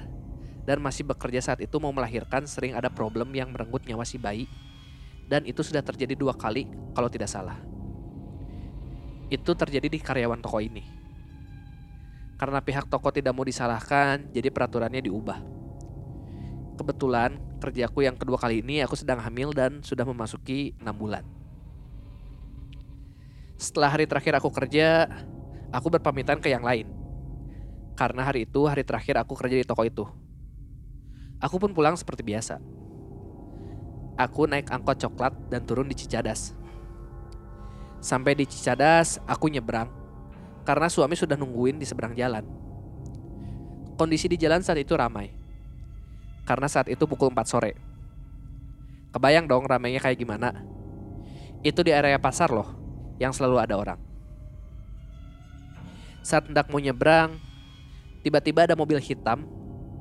[0.66, 4.51] dan masih bekerja saat itu mau melahirkan sering ada problem yang merenggut nyawa si bayi
[5.31, 6.66] dan itu sudah terjadi dua kali
[6.99, 7.62] kalau tidak salah.
[9.31, 10.83] Itu terjadi di karyawan toko ini.
[12.35, 15.38] Karena pihak toko tidak mau disalahkan, jadi peraturannya diubah.
[16.75, 21.36] Kebetulan kerjaku yang kedua kali ini aku sedang hamil dan sudah memasuki 6 bulan.
[23.57, 25.09] Setelah hari terakhir aku kerja,
[25.73, 26.88] aku berpamitan ke yang lain.
[27.97, 30.05] Karena hari itu hari terakhir aku kerja di toko itu.
[31.40, 32.61] Aku pun pulang seperti biasa.
[34.16, 36.53] Aku naik angkot coklat dan turun di Cicadas.
[38.01, 39.88] Sampai di Cicadas, aku nyebrang
[40.66, 42.45] karena suami sudah nungguin di seberang jalan.
[43.97, 45.33] Kondisi di jalan saat itu ramai.
[46.45, 47.73] Karena saat itu pukul 4 sore.
[49.14, 50.53] Kebayang dong ramainya kayak gimana?
[51.64, 52.86] Itu di area pasar loh,
[53.16, 54.00] yang selalu ada orang.
[56.26, 57.38] Saat hendak mau nyebrang,
[58.26, 59.46] tiba-tiba ada mobil hitam,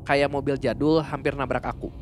[0.04, 1.94] kayak mobil jadul hampir nabrak aku.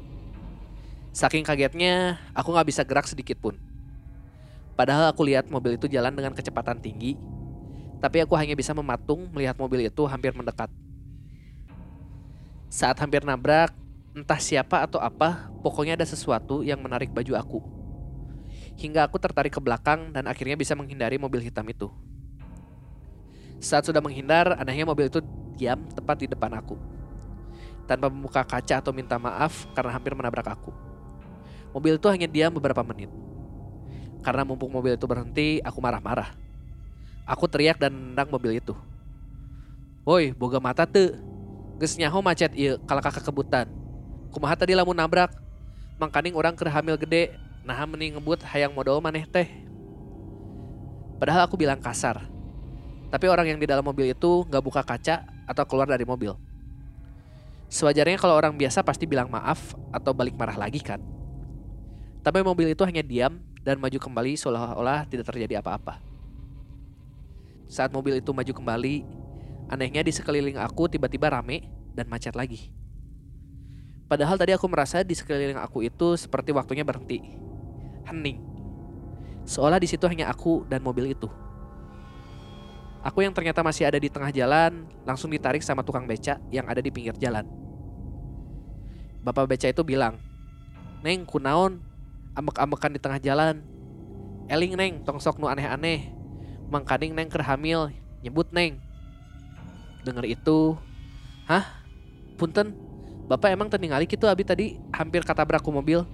[1.13, 3.59] Saking kagetnya, aku nggak bisa gerak sedikit pun.
[4.73, 7.13] Padahal aku lihat mobil itu jalan dengan kecepatan tinggi,
[8.01, 10.71] tapi aku hanya bisa mematung melihat mobil itu hampir mendekat.
[12.73, 13.69] Saat hampir nabrak,
[14.17, 17.82] entah siapa atau apa, pokoknya ada sesuatu yang menarik baju aku.
[18.77, 21.87] Hingga aku tertarik ke belakang dan akhirnya bisa menghindari mobil hitam itu.
[23.63, 25.23] Saat sudah menghindar, anehnya mobil itu
[25.55, 26.75] diam tepat di depan aku.
[27.87, 30.73] Tanpa membuka kaca atau minta maaf karena hampir menabrak aku.
[31.71, 33.07] Mobil itu hanya diam beberapa menit.
[34.23, 36.31] Karena mumpung mobil itu berhenti, aku marah-marah.
[37.23, 38.75] Aku teriak dan nendang mobil itu.
[40.03, 41.15] Woi, boga mata tuh.
[41.79, 43.67] Geus nyaho macet ieu kalau kakak kebutan.
[44.31, 45.31] Kumaha tadi lamun nabrak.
[45.99, 47.31] Mangkaning orang keur hamil gede,
[47.63, 49.47] nah mending ngebut hayang modal maneh teh.
[51.17, 52.27] Padahal aku bilang kasar.
[53.07, 56.35] Tapi orang yang di dalam mobil itu nggak buka kaca atau keluar dari mobil.
[57.71, 60.99] Sewajarnya kalau orang biasa pasti bilang maaf atau balik marah lagi kan.
[62.21, 65.97] Tapi mobil itu hanya diam dan maju kembali seolah-olah tidak terjadi apa-apa.
[67.71, 69.07] Saat mobil itu maju kembali,
[69.71, 72.69] anehnya di sekeliling aku tiba-tiba rame dan macet lagi.
[74.05, 77.23] Padahal tadi aku merasa di sekeliling aku itu seperti waktunya berhenti.
[78.07, 78.39] Hening.
[79.43, 81.27] Seolah di situ hanya aku dan mobil itu.
[83.03, 86.79] Aku yang ternyata masih ada di tengah jalan langsung ditarik sama tukang beca yang ada
[86.79, 87.43] di pinggir jalan.
[89.19, 90.15] Bapak beca itu bilang,
[91.03, 91.83] Neng, kunaon,
[92.31, 93.59] ambek-ambekan di tengah jalan.
[94.47, 96.15] Eling neng, tongsok nu aneh-aneh.
[96.71, 97.91] Mangkaning neng ker hamil,
[98.23, 98.79] nyebut neng.
[100.07, 100.79] Dengar itu,
[101.47, 101.83] hah?
[102.39, 102.71] Punten,
[103.27, 106.07] bapak emang teningali gitu abi tadi hampir katabrak ku mobil.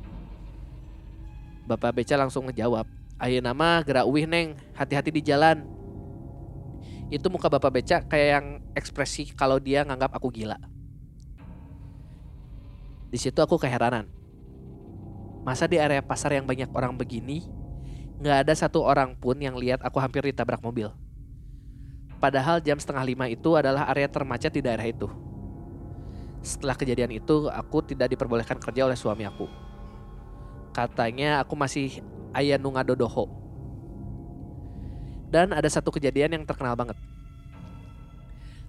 [1.70, 2.90] Bapak beca langsung ngejawab,
[3.22, 5.70] ayo nama gerak uwih neng, hati-hati di jalan.
[7.14, 10.58] Itu muka bapak beca kayak yang ekspresi kalau dia nganggap aku gila.
[13.14, 14.10] Di situ aku keheranan.
[15.46, 17.46] Masa di area pasar yang banyak orang begini,
[18.18, 20.90] nggak ada satu orang pun yang lihat aku hampir ditabrak mobil.
[22.18, 25.06] Padahal jam setengah lima itu adalah area termacet di daerah itu.
[26.42, 29.69] Setelah kejadian itu, aku tidak diperbolehkan kerja oleh suami aku.
[30.80, 32.00] Katanya aku masih
[32.32, 33.28] ayah nunga dodoho.
[35.28, 36.96] Dan ada satu kejadian yang terkenal banget.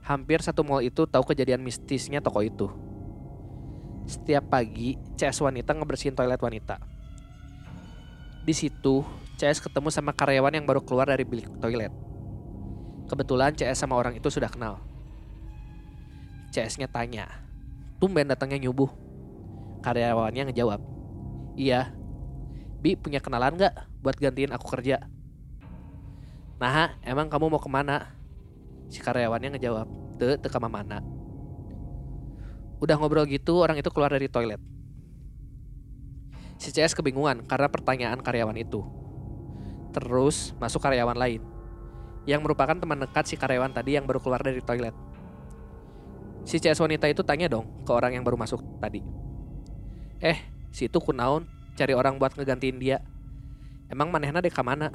[0.02, 2.66] Hampir satu mall itu tahu kejadian mistisnya toko itu.
[4.10, 6.82] Setiap pagi, CS wanita ngebersihin toilet wanita.
[8.42, 9.06] Di situ,
[9.38, 11.94] CS ketemu sama karyawan yang baru keluar dari bilik toilet.
[13.06, 14.82] Kebetulan CS sama orang itu sudah kenal.
[16.50, 17.30] CS-nya tanya,
[18.02, 18.90] tumben datangnya nyubuh.
[19.86, 20.82] Karyawannya ngejawab,
[21.54, 21.99] iya.
[22.80, 25.04] Bi punya kenalan gak buat gantiin aku kerja?
[26.60, 28.16] Nah, emang kamu mau ke mana?
[28.88, 31.04] Si karyawannya ngejawab, te, te kama mana.
[32.80, 34.60] Udah ngobrol gitu, orang itu keluar dari toilet.
[36.60, 38.84] Si CS kebingungan karena pertanyaan karyawan itu.
[39.92, 41.40] Terus masuk karyawan lain,
[42.24, 44.92] yang merupakan teman dekat si karyawan tadi yang baru keluar dari toilet.
[46.48, 49.04] Si CS wanita itu tanya dong ke orang yang baru masuk tadi.
[50.20, 50.36] Eh,
[50.72, 53.00] si itu kunaon cari orang buat ngegantiin dia.
[53.88, 54.92] Emang manehna dek mana?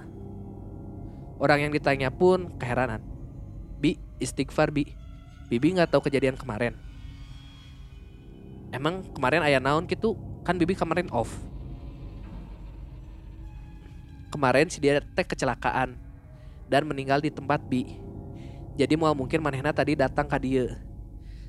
[1.42, 3.02] Orang yang ditanya pun keheranan.
[3.82, 4.94] Bi, istighfar bi.
[5.50, 6.78] Bibi nggak tahu kejadian kemarin.
[8.70, 10.14] Emang kemarin ayah naon gitu?
[10.46, 11.34] Kan Bibi kemarin off.
[14.30, 15.98] Kemarin si dia teh kecelakaan
[16.70, 17.98] dan meninggal di tempat Bi.
[18.76, 20.76] Jadi mau mungkin manehna tadi datang ke dia.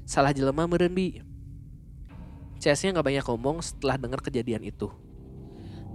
[0.07, 1.23] Salah jelema meureun Bi.
[2.57, 5.06] CS-nya nggak banyak ngomong setelah dengar kejadian itu.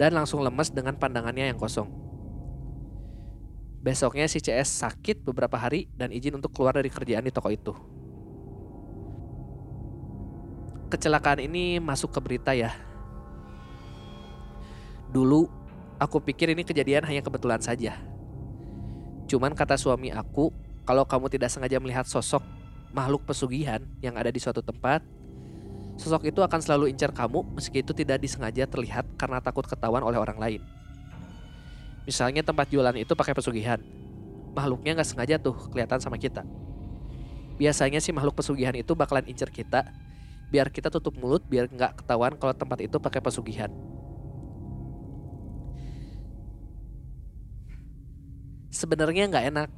[0.02, 1.86] Dan langsung lemes dengan pandangannya yang kosong.
[3.86, 7.70] Besoknya si CS sakit beberapa hari dan izin untuk keluar dari kerjaan di toko itu.
[10.90, 12.74] Kecelakaan ini masuk ke berita ya.
[15.14, 15.46] Dulu
[16.02, 17.94] aku pikir ini kejadian hanya kebetulan saja.
[19.30, 20.50] Cuman kata suami aku,
[20.82, 22.42] kalau kamu tidak sengaja melihat sosok
[22.90, 25.06] makhluk pesugihan yang ada di suatu tempat,
[25.96, 30.16] sosok itu akan selalu incar kamu meski itu tidak disengaja terlihat karena takut ketahuan oleh
[30.16, 30.62] orang lain.
[32.02, 33.78] Misalnya tempat jualan itu pakai pesugihan,
[34.56, 36.42] makhluknya nggak sengaja tuh kelihatan sama kita.
[37.60, 39.86] Biasanya sih makhluk pesugihan itu bakalan incer kita,
[40.50, 43.70] biar kita tutup mulut biar nggak ketahuan kalau tempat itu pakai pesugihan.
[48.72, 49.68] Sebenarnya nggak enak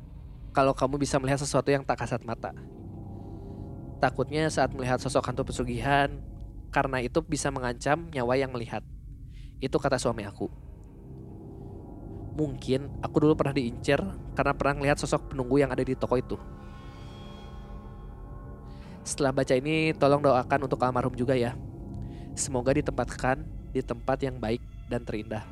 [0.55, 2.55] kalau kamu bisa melihat sesuatu yang tak kasat mata.
[4.05, 6.21] Takutnya saat melihat sosok hantu pesugihan,
[6.69, 8.85] karena itu bisa mengancam nyawa yang melihat.
[9.65, 10.53] Itu kata suami aku.
[12.37, 14.05] Mungkin aku dulu pernah diincer
[14.37, 16.37] karena pernah melihat sosok penunggu yang ada di toko itu.
[19.09, 21.57] Setelah baca ini, tolong doakan untuk almarhum juga ya.
[22.37, 23.41] Semoga ditempatkan
[23.73, 24.61] di tempat yang baik
[24.93, 25.49] dan terindah.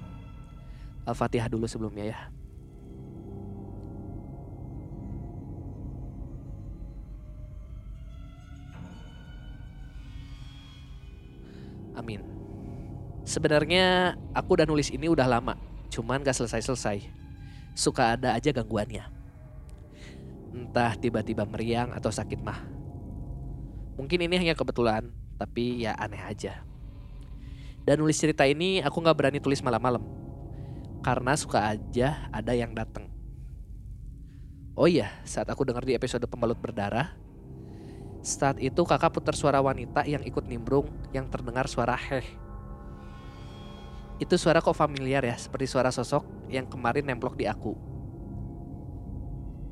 [1.09, 2.21] Al-Fatihah dulu sebelumnya ya.
[12.03, 12.19] Amin.
[13.23, 15.55] Sebenarnya aku udah nulis ini udah lama,
[15.95, 17.07] cuman gak selesai-selesai.
[17.79, 19.07] Suka ada aja gangguannya.
[20.51, 22.59] Entah tiba-tiba meriang atau sakit mah.
[23.95, 26.67] Mungkin ini hanya kebetulan, tapi ya aneh aja.
[27.87, 30.03] Dan nulis cerita ini aku gak berani tulis malam-malam.
[31.07, 33.07] Karena suka aja ada yang datang.
[34.75, 37.15] Oh iya, saat aku dengar di episode pembalut berdarah,
[38.23, 42.25] saat itu kakak putar suara wanita yang ikut nimbrung yang terdengar suara heh.
[44.23, 47.75] Itu suara kok familiar ya, seperti suara sosok yang kemarin nemplok di aku.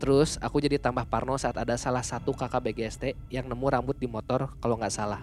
[0.02, 4.10] Terus aku jadi tambah parno saat ada salah satu kakak BGST yang nemu rambut di
[4.10, 5.22] motor kalau nggak salah.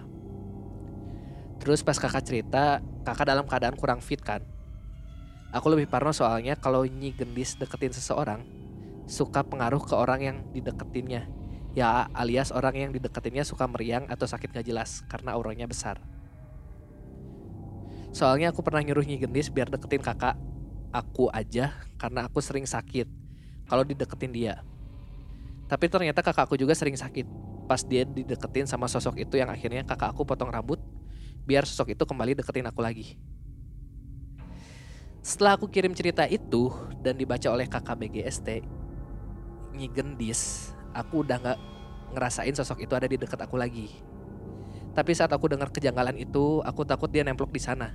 [1.60, 4.40] Terus pas kakak cerita, kakak dalam keadaan kurang fit kan.
[5.52, 8.46] Aku lebih parno soalnya kalau Nyi Gendis deketin seseorang,
[9.04, 11.37] suka pengaruh ke orang yang dideketinnya.
[11.76, 16.00] Ya alias orang yang dideketinnya suka meriang atau sakit gak jelas karena auranya besar.
[18.12, 20.34] Soalnya aku pernah nyuruh Nyi Gendis biar deketin kakak
[20.90, 23.06] aku aja karena aku sering sakit
[23.68, 24.64] kalau dideketin dia.
[25.68, 27.28] Tapi ternyata kakak aku juga sering sakit
[27.68, 30.80] pas dia dideketin sama sosok itu yang akhirnya kakak aku potong rambut
[31.44, 33.20] biar sosok itu kembali deketin aku lagi.
[35.20, 36.72] Setelah aku kirim cerita itu
[37.04, 38.64] dan dibaca oleh kakak BGST,
[39.76, 41.58] Nyi Gendis, aku udah gak
[42.18, 43.94] ngerasain sosok itu ada di dekat aku lagi.
[44.98, 47.94] Tapi saat aku dengar kejanggalan itu, aku takut dia nemplok di sana.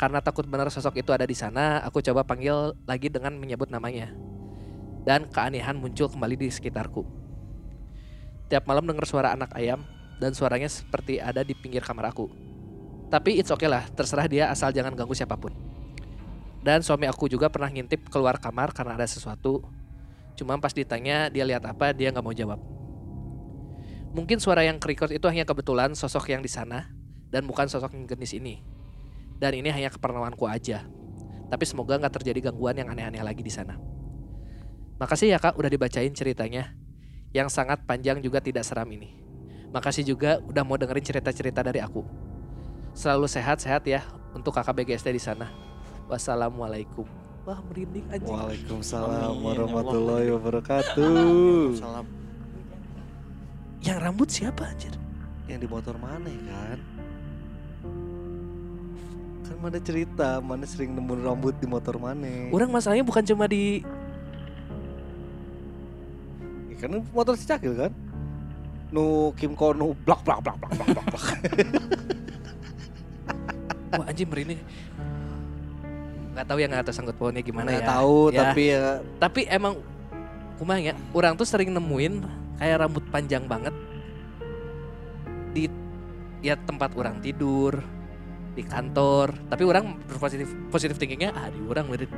[0.00, 4.08] Karena takut benar sosok itu ada di sana, aku coba panggil lagi dengan menyebut namanya.
[5.04, 7.04] Dan keanehan muncul kembali di sekitarku.
[8.48, 9.84] Tiap malam dengar suara anak ayam
[10.16, 12.30] dan suaranya seperti ada di pinggir kamar aku.
[13.12, 15.52] Tapi it's okay lah, terserah dia asal jangan ganggu siapa pun.
[16.62, 19.66] Dan suami aku juga pernah ngintip keluar kamar karena ada sesuatu.
[20.36, 22.60] Cuma pas ditanya dia lihat apa, dia nggak mau jawab.
[24.12, 26.92] Mungkin suara yang kerekord itu hanya kebetulan sosok yang di sana
[27.32, 28.60] dan bukan sosok yang jenis ini.
[29.40, 30.84] Dan ini hanya kepernawanku aja.
[31.48, 33.80] Tapi semoga nggak terjadi gangguan yang aneh-aneh lagi di sana.
[35.00, 36.76] Makasih ya kak udah dibacain ceritanya
[37.32, 39.16] yang sangat panjang juga tidak seram ini.
[39.72, 42.04] Makasih juga udah mau dengerin cerita-cerita dari aku.
[42.92, 44.04] Selalu sehat-sehat ya
[44.36, 45.48] untuk kakak BGSD di sana.
[46.12, 47.21] Wassalamualaikum.
[47.42, 48.30] Wah merinding anjing.
[48.30, 51.74] Waalaikumsalam Amin, warahmatullahi wabarakatuh.
[51.74, 52.06] Salam.
[53.82, 54.94] Yang rambut siapa anjir?
[55.50, 56.78] Yang di motor mana ya kan?
[59.42, 62.46] Kan mana cerita, mana sering nemu rambut di motor mana?
[62.54, 63.82] Orang masalahnya bukan cuma di
[66.70, 67.90] Ya, kan motor si Cakil kan?
[68.94, 71.06] Nu Kim Ko nu blak blak blak blak blak blak.
[71.10, 71.26] blak.
[73.98, 74.62] Wah anjing merinding.
[76.32, 77.88] Gak tahu yang atas sangkut pohonnya gimana Nggak ya.
[77.90, 78.40] tahu Ya.
[78.42, 78.84] tapi ya
[79.18, 79.74] Tapi emang
[80.56, 82.24] kumaha ya, orang tuh sering nemuin
[82.56, 83.74] kayak rambut panjang banget
[85.50, 85.68] di
[86.40, 87.82] ya tempat orang tidur,
[88.50, 89.36] di kantor.
[89.46, 92.08] Tapi orang berpositif positif thinkingnya ah di orang mirip.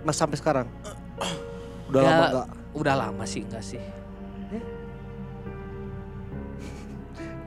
[0.00, 0.70] mas sampai sekarang.
[1.88, 2.46] Udah Ya, lama enggak?
[2.72, 3.82] Udah lama sih enggak sih.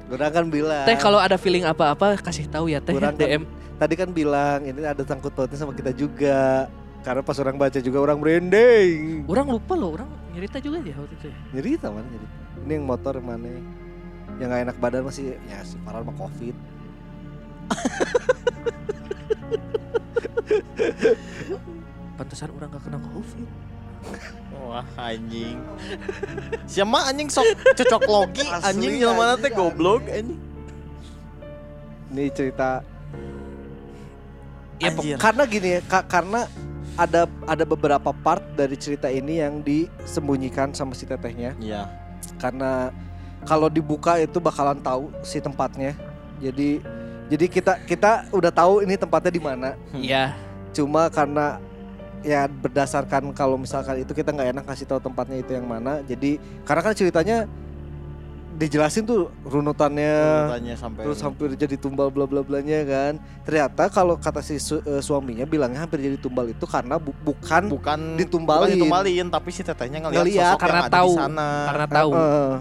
[0.10, 0.84] Orang kan bilang.
[0.84, 3.43] Teh kalau ada feeling apa-apa kasih tahu ya teh Kurang kan- DM.
[3.80, 6.68] Tadi kan bilang ini ada sangkut pautnya sama kita juga.
[7.00, 9.24] Karena pas orang baca juga orang merinding.
[9.24, 11.39] Orang lupa loh, orang nyerita juga ya waktu itu ya.
[11.56, 12.36] Nyerita mana nyerita.
[12.60, 13.48] Ini yang motor yang mana?
[14.36, 16.52] Yang gak enak badan masih ya si Farhan mah covid.
[22.20, 23.48] Pantesan orang gak kena covid.
[24.60, 25.56] Wah anjing.
[26.68, 27.48] Siapa anjing sok
[27.80, 29.56] cocok logi anjing jelema teh anjing.
[29.56, 30.36] goblok anjing.
[32.12, 32.84] Ini cerita
[34.80, 35.15] Ya, Anjir.
[35.20, 36.48] karena gini ya, ka- karena
[36.96, 41.88] ada ada beberapa part dari cerita ini yang disembunyikan sama si tetehnya Iya.
[42.36, 42.92] karena
[43.44, 45.96] kalau dibuka itu bakalan tahu si tempatnya.
[46.39, 46.84] Jadi
[47.28, 49.70] jadi kita kita udah tahu ini tempatnya di mana.
[49.92, 50.36] Iya.
[50.72, 51.60] Cuma karena
[52.20, 56.04] ya berdasarkan kalau misalkan itu kita nggak enak kasih tahu tempatnya itu yang mana.
[56.04, 57.38] Jadi karena kan ceritanya
[58.60, 60.13] dijelasin tuh runutannya
[60.52, 63.13] Tanya sampai terus hampir jadi tumbal bla bla blanya kan.
[63.48, 67.72] Ternyata kalau kata si su- eh, suaminya bilangnya hampir jadi tumbal itu karena bu- bukan
[67.72, 68.67] bukan ditumbalin.
[68.67, 71.10] bukan ditumbalin tapi si tetehnya ngelihat Ngeliat, sosok karena yang ada tahu.
[71.10, 71.50] di sana.
[71.65, 72.10] Karena tahu.
[72.12, 72.56] Eh, eh.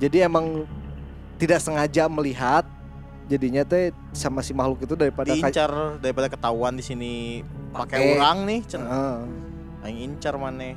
[0.00, 0.46] jadi emang
[1.40, 2.64] tidak sengaja melihat
[3.24, 7.12] jadinya teh sama si makhluk itu daripada diincar daripada ketahuan di sini
[7.70, 9.18] pakai orang nih cen Heeh,
[9.86, 10.74] aing incar maneh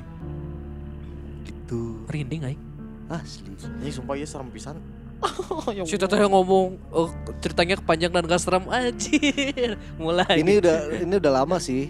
[1.44, 2.62] gitu Merinding aing.
[3.10, 3.52] Asli.
[3.82, 4.76] ini sumpah ya serem pisan
[5.76, 7.08] Ya Si teteh ngomong oh,
[7.40, 9.78] ceritanya kepanjang dan gak serem anjir.
[10.02, 10.42] Mulai.
[10.42, 11.88] Ini udah ini udah lama sih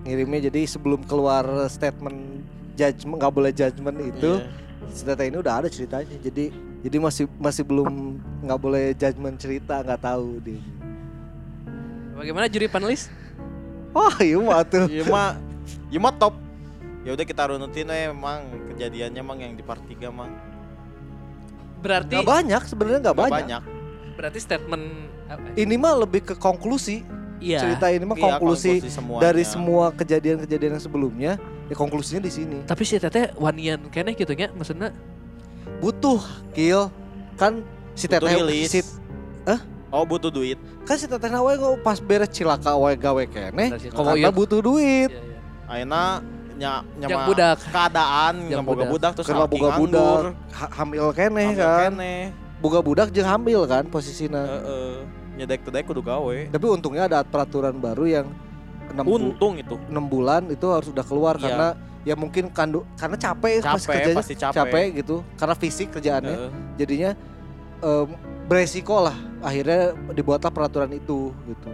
[0.00, 2.40] ngirimnya jadi sebelum keluar statement
[2.72, 4.96] judgment nggak boleh judgment itu Iya.
[4.96, 6.48] si Teteh ini udah ada ceritanya jadi
[6.80, 10.60] jadi masih masih belum nggak boleh judgment cerita nggak tahu dia.
[12.16, 13.12] Bagaimana juri panelis?
[13.92, 14.86] Wah iya mah tuh.
[14.88, 15.36] Iya mah,
[15.92, 16.32] iya mah top.
[17.00, 20.28] Ya udah kita runutin we emang kejadiannya emang yang di part 3 mah.
[21.80, 23.62] Berarti Nggak banyak sebenarnya nggak Nggak banyak.
[24.12, 24.84] berarti statement
[25.26, 25.46] apa?
[25.56, 27.00] Ini mah lebih ke konklusi
[27.40, 27.56] Iya.
[27.58, 29.22] cerita ini mah Iya, konklusi semuanya.
[29.24, 31.32] dari semua kejadian-kejadian yang sebelumnya
[31.66, 34.92] ya konklusinya di sini Tapi si teteh wanian kene gitu nya maksudnya
[35.80, 36.20] butuh
[36.52, 36.92] kill
[37.40, 37.64] kan
[37.96, 38.68] si Butuh teteh rilis.
[38.68, 38.80] si,
[39.88, 40.60] Oh butuh duit.
[40.84, 44.28] kan si teteh nawe pas beres cilaka wae gawe kene karena Komo iya.
[44.28, 45.38] butuh duit Iya, iya.
[45.66, 46.20] Ayeuna
[46.60, 47.56] nya Yang nyama budak.
[47.64, 49.10] keadaan Yang yang boga budak.
[49.16, 50.20] terus laki boga budak
[50.52, 52.14] ha- hamil kene hamil kan kene.
[52.60, 54.94] boga budak jeung hamil kan posisinya Heeh.
[55.32, 56.52] Nyedek-tedek kudu gawe.
[56.52, 58.26] tapi untungnya ada peraturan baru yang
[58.90, 59.80] 6, bu- Untung itu.
[59.88, 61.42] enam bulan itu harus udah keluar Iya.
[61.42, 61.68] karena
[62.00, 64.86] ya mungkin kandu karena capek, pas Capek, kerjanya pasti capek.
[64.98, 66.50] gitu karena fisik kerjaannya Heeh.
[66.76, 67.10] jadinya
[67.78, 68.06] em,
[68.44, 71.70] beresiko lah akhirnya dibuatlah peraturan itu gitu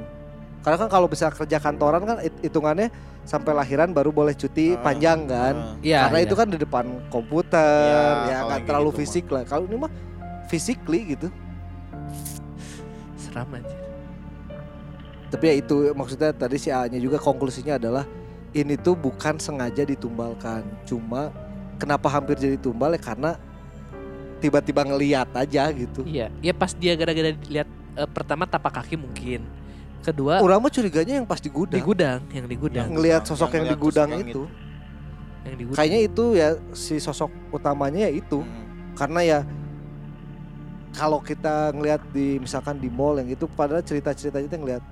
[0.61, 2.93] karena kan kalau bisa kerja kantoran kan hit- hitungannya
[3.27, 4.81] sampai lahiran baru boleh cuti Heeh.
[4.81, 5.91] panjang kan Heeh.
[5.93, 6.01] Iya.
[6.09, 6.27] karena iya.
[6.31, 9.93] itu kan di depan komputer Iya, ya yang terlalu gitu fisik lah kalau ini mah
[10.47, 11.29] physically gitu
[13.19, 13.77] seram anjir.
[15.27, 18.07] tapi ya itu maksudnya tadi si A nya juga konklusinya adalah
[18.55, 21.35] ini tuh bukan sengaja ditumbalkan cuma
[21.77, 23.35] kenapa hampir jadi tumbal ya karena
[24.39, 29.43] tiba-tiba ngeliat aja gitu Iya, ya pas dia gara-gara lihat eh, pertama tapak kaki mungkin.
[30.07, 33.29] Kedua orang mah curiganya yang pas di gudang di gudang, yang di gudang, ngelihat Yang
[33.29, 34.43] sosok yang, di ngeliat gudang yang itu
[35.43, 35.77] yang di gudang.
[35.77, 38.95] kayaknya itu ya si sosok utamanya ya itu Hmm.
[38.95, 39.39] karena ya
[40.93, 44.83] kalau kita ngelihat di misalkan di mall yang itu padahal cerita-ceritanya kita ngelihat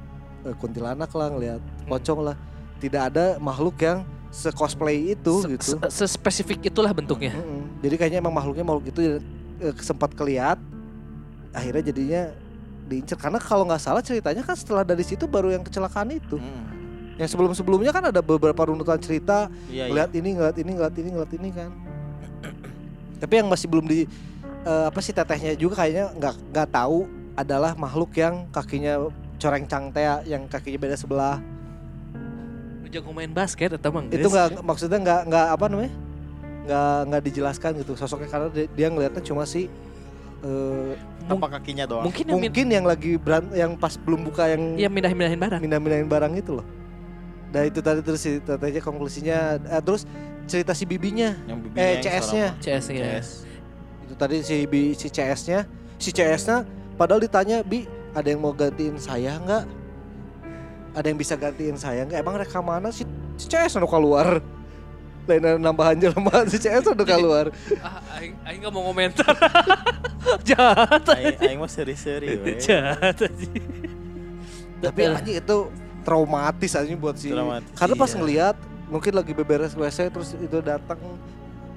[0.45, 2.37] eh, kuntilanak lah ngelihat pocong lah
[2.77, 7.33] tidak ada makhluk yang se cosplay itu Se- gitu se- Sespesifik itulah bentuknya.
[7.33, 7.81] Mm-mm.
[7.81, 9.01] jadi kayaknya emang makhluknya makhluk itu
[9.59, 10.59] eh, sempat keliat
[11.51, 12.23] akhirnya jadinya
[12.85, 16.73] diincer karena kalau nggak salah ceritanya kan setelah dari situ baru yang kecelakaan itu Hmm.
[17.15, 19.85] Yang sebelum-sebelumnya kan ada beberapa runutan cerita, Iya, iya.
[19.87, 21.71] ngeliat ini, ngeliat ini, ngeliat ini, ngeliat ini kan.
[23.23, 24.11] Tapi yang masih belum di
[24.67, 27.07] eh, apa sih tetehnya juga kayaknya nggak nggak tahu
[27.39, 31.39] adalah makhluk yang kakinya coreng cangtea yang kakinya beda sebelah.
[32.91, 34.07] Jago main basket atau mang?
[34.07, 35.93] Itu nggak maksudnya nggak nggak apa namanya?
[36.65, 39.69] nggak nggak dijelaskan gitu sosoknya karena dia, dia ngeliatnya cuma si
[40.45, 40.93] eh,
[41.25, 42.05] Apa kakinya doang?
[42.05, 45.61] mungkin yang mungkin yang lagi beran, yang pas belum buka yang yang mindah-mindahin barang.
[45.61, 46.67] mindah-mindahin barang itu loh.
[47.49, 50.05] Nah itu tadi terus si tetehnya konklusinya eh, terus
[50.45, 53.01] cerita si bibinya Yang bibinya eh yang CS-nya CS ya.
[53.09, 53.29] CS.
[54.05, 55.65] itu tadi si bi si CS-nya
[55.97, 59.65] si CS-nya padahal ditanya bi ada yang mau gantiin saya nggak
[60.95, 63.03] ada yang bisa gantiin saya nggak emang rekamannya si,
[63.35, 64.29] si CS udah keluar
[65.25, 67.47] lain nambahan jelema si CS udah keluar
[67.87, 69.35] Ah, aing aing enggak mau komentar.
[70.49, 71.03] Jahat.
[71.11, 72.57] Aing aing mah seri-seri we.
[72.57, 73.49] Jahat aja.
[74.81, 75.57] tapi anjing itu
[76.05, 78.17] traumatis aja buat si Traumatis, karena pas iya.
[78.21, 81.01] ngelihat mungkin lagi beberes WC terus itu datang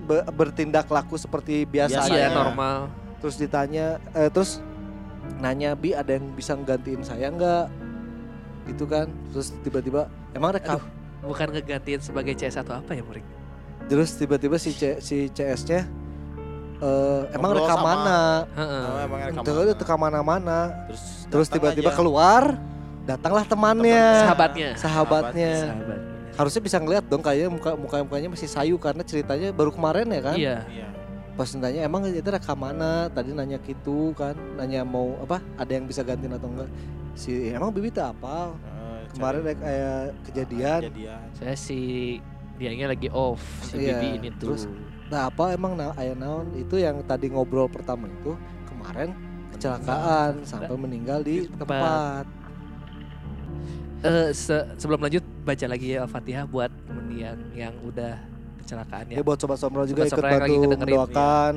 [0.04, 2.92] be- bertindak laku seperti biasa Biasa, Iya Saya- normal.
[3.24, 4.60] terus ditanya eh, terus
[5.40, 7.66] nanya bi ada yang bisa nggantiin saya nggak
[8.68, 10.84] gitu kan terus tiba-tiba emang rekam
[11.18, 13.26] Bukan ngegantiin sebagai CS atau apa ya, Murik?
[13.88, 15.88] Terus tiba-tiba si C, si CS-nya
[16.78, 18.20] eh, emang Ngobrol rekam sama- mana
[18.52, 18.84] Heeh.
[18.84, 19.82] Oh, emang rekam Terus mana?
[19.82, 22.56] ke mana-mana Terus terus tiba-tiba keluar
[23.04, 24.70] datanglah temannya Sahabatnya.
[24.76, 26.00] sahabatnya Sahabat.
[26.36, 30.22] harusnya bisa ngeliat dong kayaknya muka muka mukanya masih sayu karena ceritanya baru kemarin ya
[30.22, 30.58] kan Iya.
[30.68, 30.88] Iya.
[31.34, 35.86] pas nanya emang itu rekam mana tadi nanya gitu kan nanya mau apa ada yang
[35.86, 36.70] bisa gantiin atau enggak
[37.14, 41.20] si emang bibi tak apa Eh, kemarin kayak kejadian kejadian.
[41.32, 41.80] Saya si
[42.58, 44.54] dianya lagi off si Iya, Bibi ini tuh.
[44.54, 44.66] terus
[45.08, 48.36] nah apa emang na ayah naon itu yang tadi ngobrol pertama itu
[48.68, 49.16] kemarin
[49.50, 51.64] kecelakaan sampai meninggal di tempat.
[51.64, 52.26] tempat
[53.98, 58.14] Eh, se- sebelum lanjut baca lagi ya Al-Fatihah buat temen yang yang udah
[58.62, 59.18] kecelakaan ya.
[59.18, 61.54] ya buat sobat somro juga Sobat ikut bantu mendoakan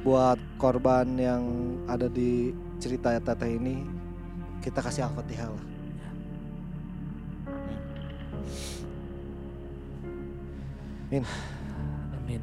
[0.00, 1.42] buat korban yang
[1.84, 3.84] ada di cerita teteh ini
[4.58, 5.64] kita kasih al-fatihah lah
[11.08, 12.42] Amin.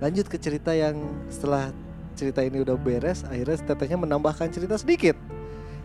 [0.00, 0.96] lanjut ke cerita yang
[1.28, 1.68] setelah
[2.16, 5.12] cerita ini udah beres akhirnya tetehnya menambahkan cerita sedikit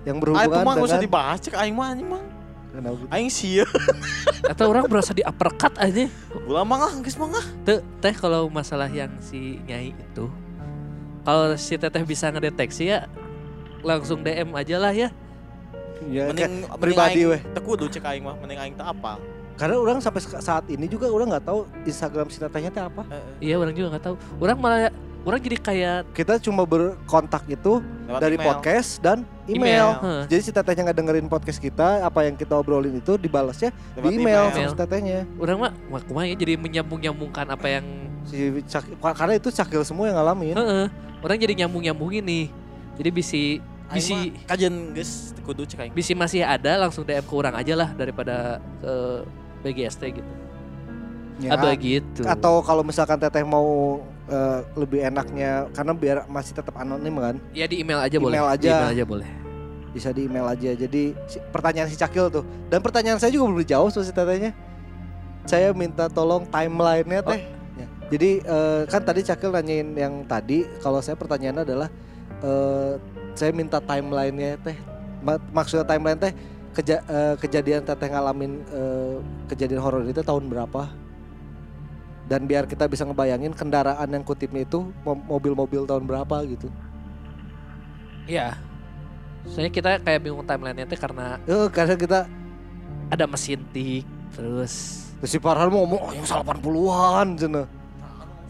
[0.05, 2.23] yang berhubungan mah gak usah dengan dibahas cek aing mah anjing mah.
[2.69, 3.09] Kenapa gitu?
[3.09, 3.65] Aing sia.
[4.51, 6.05] Atau orang berasa di uppercut aja.
[6.45, 7.33] Ulah mah geus mah
[7.65, 10.25] Teh, teh kalau masalah yang si Nyai itu,
[11.25, 13.09] kalau si teteh bisa ngedeteksi ya
[13.81, 15.09] langsung DM aja lah ya.
[16.03, 19.15] Ya, Mending kayak pribadi weh teu kudu cek aing mah, mending aing teu apa.
[19.55, 23.07] karena orang sampai saat ini juga orang nggak tahu Instagram si tetehnya teh apa
[23.39, 24.15] Iya orang juga nggak tahu.
[24.37, 24.91] Orang malah
[25.23, 28.47] orang jadi kayak kita cuma berkontak itu Lewat dari email.
[28.51, 29.95] podcast dan email.
[29.95, 30.27] email.
[30.27, 34.13] Jadi si tetehnya nggak dengerin podcast kita, apa yang kita obrolin itu dibalasnya Lewat di
[34.13, 34.55] email, email.
[34.59, 35.19] sama si tetehnya.
[35.35, 37.85] Orang mah wah kumaha ya jadi menyambung-nyambungkan apa yang
[38.25, 40.51] Si Cak- karena itu cakil semua yang ngalamin.
[40.51, 40.85] Heeh.
[41.21, 42.45] Orang jadi nyambung-nyambungin nih.
[42.97, 45.05] Jadi bisi Aing bisi kajen teu
[45.43, 45.93] kudu cek aing.
[45.93, 48.93] bisi masih ada langsung DM ke orang aja lah daripada ke
[49.61, 50.31] BGST gitu.
[51.35, 52.23] Ya, Apa gitu.
[52.23, 57.67] Atau kalau misalkan teteh mau eh, lebih enaknya karena biar masih tetap anonim kan, ya
[57.67, 58.39] di email aja boleh.
[58.39, 58.69] Email Di aja.
[58.71, 59.29] email aja boleh.
[59.91, 60.71] bisa di email aja.
[60.73, 64.51] Jadi si- pertanyaan si cakil tuh dan pertanyaan saya juga belum dijawab sama si tetehnya.
[65.45, 67.41] Saya minta tolong timelinenya teh.
[67.75, 67.87] Ya.
[68.09, 71.89] Jadi eh, kan tadi cakil nanyain yang tadi, kalau saya pertanyaannya adalah
[72.41, 72.93] eh,
[73.35, 74.77] saya minta timelinenya teh.
[75.19, 76.33] Ma- Maksudnya timeline teh
[76.73, 79.15] keja- eh, kejadian teteh ngalamin eh,
[79.47, 80.89] kejadian horor itu tahun berapa?
[82.25, 86.73] Dan biar kita bisa ngebayangin kendaraan yang kutipnya itu mo- mobil-mobil tahun berapa gitu.
[88.25, 88.57] Iya.
[89.45, 92.19] Soalnya kita kayak bingung timelinenya teh karena Eh, karena kita
[93.05, 94.01] ada mesin tik
[94.33, 97.63] terus Terus si Farhan mau ngomong, oh yang 80-an cina.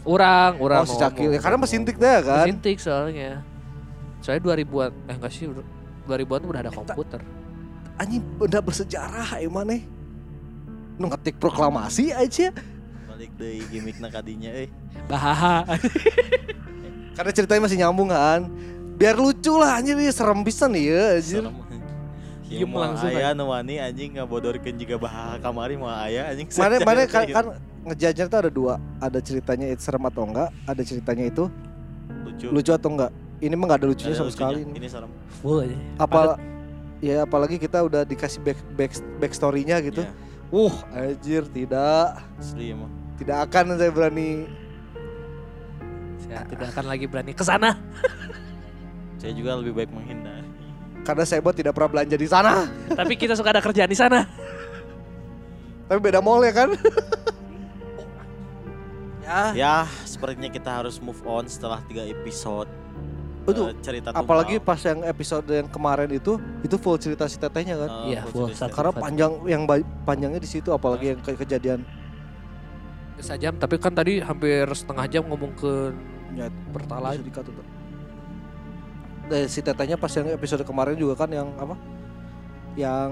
[0.02, 2.42] orang orang Oh si Cakil, ya, karena mesin tik deh kan.
[2.42, 3.42] mesin tik soalnya.
[4.26, 7.22] Soalnya 2000-an eh enggak sih 2000-an tuh udah ada komputer.
[7.94, 9.86] Anjing benda bersejarah emang nih.
[10.98, 12.50] Nu ngetik proklamasi aja.
[13.06, 14.66] Balik deui gimmickna kadinya euy.
[15.06, 15.62] Bahaha.
[17.14, 18.50] Karena ceritanya masih nyambung kan.
[18.98, 21.42] Biar lucu lah anjir ini serem bisa nih ya anjir.
[21.46, 21.54] Serem.
[22.46, 26.50] Diem Ieu mah langsung aya nu wani anjing ngabodorkeun juga bahaha kamari mah aya anjing.
[26.50, 27.34] Mana mana kan, Iya.
[27.34, 27.44] kan
[27.86, 31.46] ngejajar tuh ada dua, ada ceritanya itu serem atau enggak, ada ceritanya itu
[32.26, 32.46] lucu.
[32.50, 33.12] lucu atau enggak.
[33.38, 34.60] Ini mah nggak ada lucunya Ada sama sekali.
[34.62, 34.76] lucunya.
[34.76, 35.10] Ini serem.
[35.38, 35.76] Full aja.
[35.96, 36.20] Apa
[36.98, 40.02] ya apalagi kita udah dikasih back back backstory-nya gitu.
[40.02, 42.86] Iya, Uh, anjir tidak asli emang.
[43.18, 44.46] tidak akan saya berani
[46.22, 47.74] Saya tidak akan lagi berani ke sana.
[49.18, 50.46] Saya juga lebih baik menghindar.
[51.02, 52.62] karena saya buat tidak pernah belanja di sana.
[52.88, 54.22] Tapi kita suka ada kerjaan di sana.
[55.86, 56.70] Tapi beda mall ya kan?
[59.22, 59.40] Ya.
[59.52, 62.70] Ya, sepertinya kita harus move on setelah tiga episode.
[63.48, 64.68] Aduh, eh, cerita Apalagi tunggal.
[64.68, 67.90] pas yang episode yang kemarin itu, itu full cerita si tetehnya kan.
[68.02, 68.68] Eh, Iya, full full cerita.
[68.68, 69.62] Karena panjang yang
[70.02, 71.86] panjangnya di situ apalagi yang ke- kejadian
[73.16, 75.88] Sejam tapi kan tadi hampir setengah jam ngomong ke
[76.34, 77.16] ya, Pertalite.
[77.16, 77.62] bisa dikat itu.
[79.26, 81.74] Dan si tetehnya pas yang episode kemarin juga kan yang apa?
[82.76, 83.10] Yang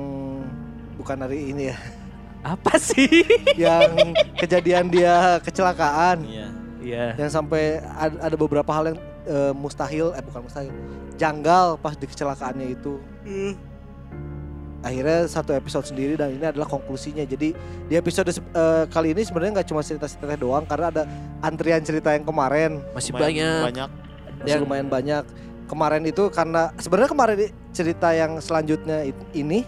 [0.94, 1.76] bukan hari ini ya.
[2.52, 3.24] apa sih?
[3.56, 3.96] yang
[4.36, 6.46] kejadian dia kecelakaan Iya.
[6.78, 7.06] Iya.
[7.16, 10.72] yang sampai ada, ada beberapa hal yang eh, mustahil eh bukan mustahil
[11.14, 13.00] janggal pas di kecelakaannya itu.
[14.84, 17.24] Akhirnya satu episode sendiri dan ini adalah konklusinya.
[17.24, 17.56] Jadi
[17.88, 21.02] di episode eh, kali ini sebenarnya nggak cuma cerita cerita doang karena ada
[21.40, 22.84] antrian cerita yang kemarin.
[22.92, 23.62] Masih Lumayan banyak.
[23.64, 23.88] Banyak.
[24.34, 25.24] masih Yang- lumayan banyak.
[25.64, 27.36] Kemarin itu karena sebenarnya kemarin
[27.72, 29.64] cerita yang selanjutnya ini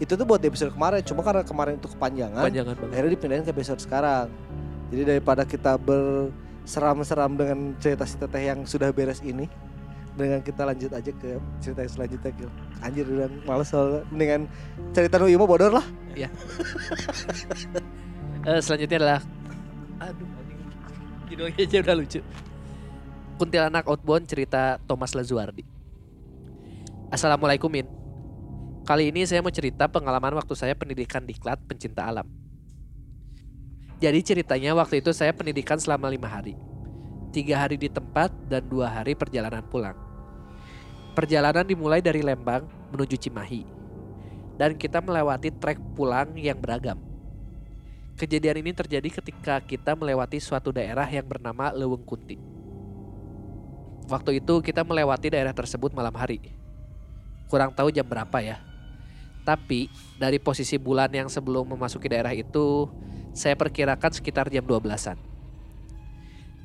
[0.00, 1.04] itu tuh buat di episode kemarin.
[1.04, 2.92] Cuma karena kemarin itu kepanjangan Panjangan banget.
[2.96, 4.32] akhirnya dipindahin ke episode sekarang.
[4.88, 5.76] Jadi daripada kita
[6.64, 9.44] berseram-seram dengan cerita si teteh yang sudah beres ini
[10.16, 12.50] dengan kita lanjut aja ke cerita yang selanjutnya Gil.
[12.80, 14.48] anjir udah males soalnya mendingan
[14.96, 15.86] cerita nu mau bodor lah
[18.44, 19.20] Eh, selanjutnya adalah
[20.04, 20.28] aduh
[21.32, 22.20] judulnya aja udah lucu.
[23.40, 25.64] Kuntilanak Outbound cerita Thomas Lazuardi.
[27.08, 27.88] Assalamualaikum Min.
[28.84, 32.28] Kali ini saya mau cerita pengalaman waktu saya pendidikan diklat pencinta alam.
[34.02, 36.58] Jadi ceritanya waktu itu saya pendidikan selama lima hari.
[37.30, 39.98] Tiga hari di tempat dan dua hari perjalanan pulang.
[41.14, 43.62] Perjalanan dimulai dari Lembang menuju Cimahi.
[44.54, 46.98] Dan kita melewati trek pulang yang beragam.
[48.14, 52.38] Kejadian ini terjadi ketika kita melewati suatu daerah yang bernama Leweng Kunti.
[54.06, 56.38] Waktu itu kita melewati daerah tersebut malam hari.
[57.50, 58.62] Kurang tahu jam berapa ya.
[59.42, 62.86] Tapi dari posisi bulan yang sebelum memasuki daerah itu,
[63.34, 65.18] saya perkirakan sekitar jam 12-an.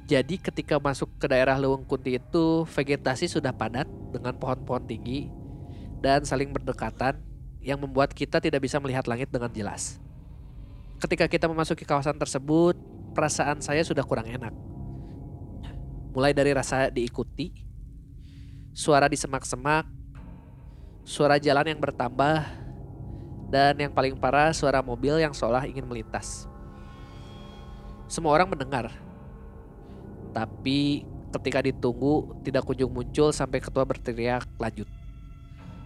[0.10, 5.30] Jadi ketika masuk ke daerah Leweng Kunti itu, vegetasi sudah padat dengan pohon-pohon tinggi
[6.02, 7.22] dan saling berdekatan
[7.62, 10.02] yang membuat kita tidak bisa melihat langit dengan jelas.
[10.98, 12.74] Ketika kita memasuki kawasan tersebut,
[13.14, 14.52] perasaan saya sudah kurang enak.
[16.10, 17.54] Mulai dari rasa diikuti,
[18.74, 19.86] suara di semak-semak,
[21.06, 22.50] suara jalan yang bertambah,
[23.54, 26.49] dan yang paling parah suara mobil yang seolah ingin melintas.
[28.10, 28.90] Semua orang mendengar,
[30.34, 34.90] tapi ketika ditunggu tidak kunjung muncul sampai ketua berteriak lanjut.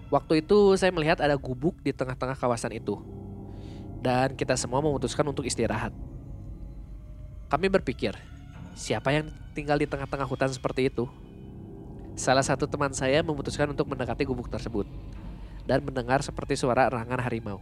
[0.07, 2.95] Waktu itu saya melihat ada gubuk di tengah-tengah kawasan itu
[3.99, 5.91] dan kita semua memutuskan untuk istirahat.
[7.51, 8.15] Kami berpikir,
[8.71, 11.11] siapa yang tinggal di tengah-tengah hutan seperti itu?
[12.15, 14.87] Salah satu teman saya memutuskan untuk mendekati gubuk tersebut
[15.67, 17.59] dan mendengar seperti suara erangan harimau.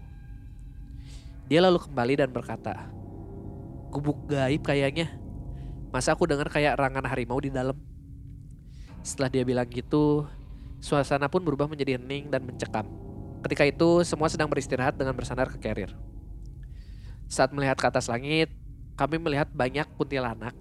[1.47, 3.00] Dia lalu kembali dan berkata,
[3.91, 5.11] "Gubuk gaib kayaknya.
[5.91, 7.75] Masa aku dengar kayak erangan harimau di dalam?"
[9.03, 10.25] Setelah dia bilang gitu,
[10.79, 12.87] suasana pun berubah menjadi hening dan mencekam.
[13.43, 15.91] Ketika itu, semua sedang beristirahat dengan bersandar ke carrier.
[17.25, 18.53] Saat melihat ke atas langit,
[18.95, 20.53] kami melihat banyak kuntilanak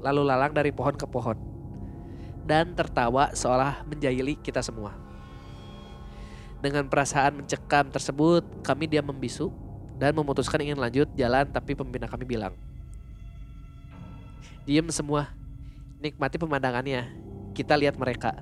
[0.00, 1.36] lalu lalang dari pohon ke pohon
[2.44, 4.96] dan tertawa seolah menjahili kita semua.
[6.60, 9.48] Dengan perasaan mencekam tersebut, kami diam membisu
[9.96, 12.52] dan memutuskan ingin lanjut jalan tapi pembina kami bilang,
[14.70, 15.26] Diam semua,
[15.98, 17.10] nikmati pemandangannya,
[17.58, 18.38] kita lihat mereka.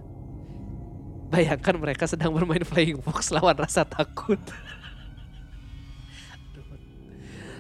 [1.32, 4.36] Bayangkan mereka sedang bermain flying fox lawan rasa takut.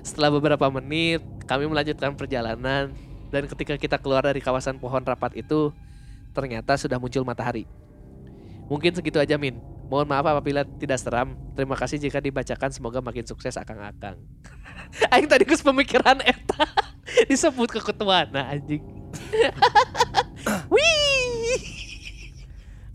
[0.04, 2.92] Setelah beberapa menit, kami melanjutkan perjalanan
[3.32, 5.72] dan ketika kita keluar dari kawasan pohon rapat itu,
[6.36, 7.64] ternyata sudah muncul matahari.
[8.68, 9.56] Mungkin segitu aja Min.
[9.88, 11.40] Mohon maaf apabila tidak seram.
[11.56, 12.68] Terima kasih jika dibacakan.
[12.68, 14.20] Semoga makin sukses akang-akang.
[15.16, 16.68] Aing tadi kus pemikiran eta
[17.30, 18.82] disebut ke ketua nah anjing.
[20.68, 21.60] Wih.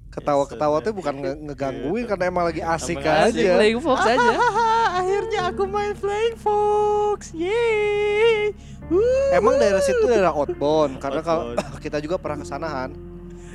[0.09, 4.29] ketawa-ketawa tuh bukan nge- ngegangguin karena emang lagi asik Emang asik, aja Playing Fox aja.
[5.01, 7.33] Akhirnya aku main Flying Fox.
[7.33, 8.53] Yeay.
[8.83, 9.31] Wuh.
[9.33, 12.91] emang daerah situ daerah outbound karena kalau kita juga pernah kesanahan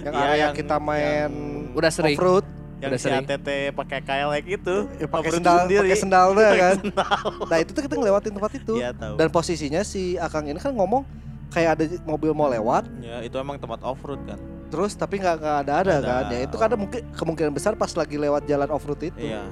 [0.00, 1.30] yang Iya, area yang- kita main
[1.76, 2.16] Udah sering.
[2.16, 2.48] off-road
[2.78, 3.24] yang Udah si sering.
[3.24, 4.76] ATT pakai kailek itu.
[4.94, 7.18] ya, pakai sendal pakai sendal kan sendal.
[7.44, 9.14] nah itu tuh kita ngelewatin tempat itu Iya tahu.
[9.14, 11.02] dan posisinya si akang ini kan ngomong
[11.48, 14.38] kayak ada mobil mau lewat Ya itu emang tempat off road kan.
[14.68, 15.96] terus tapi nggak ada Ada.
[15.98, 19.42] kan ya itu karena mungkin kemungkinan besar pas lagi lewat jalan off road itu Iya.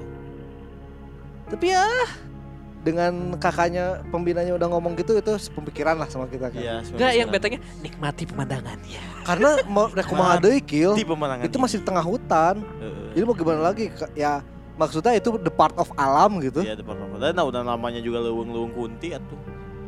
[1.47, 1.83] tapi ya
[2.87, 6.55] dengan kakaknya pembinanya udah ngomong gitu itu pemikiran lah sama kita kan.
[6.55, 9.01] Iya, Enggak yang betanya nikmati pemandangannya.
[9.27, 10.95] Karena mau rek kumaha deui kill,
[11.43, 12.63] itu masih di tengah hutan.
[12.79, 13.11] Heeh.
[13.19, 13.91] Jadi mau gimana lagi?
[14.15, 14.39] Ya
[14.79, 16.63] maksudnya itu the part of alam gitu.
[16.63, 17.19] Iya, depan apa?
[17.19, 19.35] Dan nah, udah namanya juga leuweung-leuweung kunti atuh.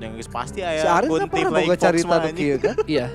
[0.03, 2.35] Yang geus pasti aya Si Arin kan kunti pernah boga cerita anjing.
[2.35, 2.75] kieu kan.
[2.83, 3.07] Iya.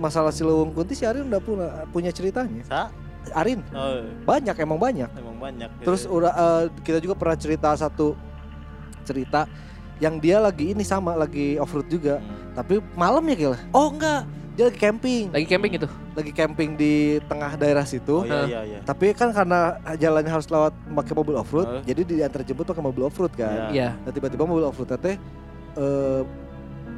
[0.00, 2.64] Masalah si Lewung Kunti si Arin udah punya punya ceritanya.
[2.64, 2.92] Sa?
[3.36, 5.08] Arin Oh, banyak emang banyak.
[5.12, 5.68] emang banyak.
[5.84, 8.16] Terus udah eh, kita juga pernah cerita satu
[9.10, 9.50] cerita
[9.98, 12.22] yang dia lagi ini sama lagi off road juga.
[12.22, 12.54] Hmm.
[12.56, 13.58] Tapi malam ya kira.
[13.70, 14.24] Oh enggak,
[14.56, 15.24] dia lagi camping.
[15.28, 15.88] Lagi camping itu.
[16.16, 16.94] Lagi camping di
[17.28, 18.16] tengah daerah Oh situ.
[18.24, 18.78] iya iya iya.
[18.80, 21.82] Tapi kan karena jalannya harus lewat pakai mobil off road, Heeh.
[21.92, 23.70] jadi diantar jemput pakai mobil off road kan.
[23.70, 23.70] Iya.
[23.70, 23.88] Iya.
[24.00, 25.16] Nah, tiba-tiba mobil off road teh
[25.76, 26.22] eh,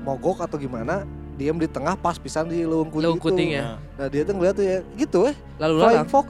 [0.03, 1.03] mogok atau gimana,
[1.37, 3.19] diam di tengah pas pisan di Leuweung itu.
[3.19, 3.77] kunting ya.
[3.99, 6.11] Nah, dia tuh ngeliat tuh ya gitu eh, Lalu Flying lalang.
[6.11, 6.29] Fox.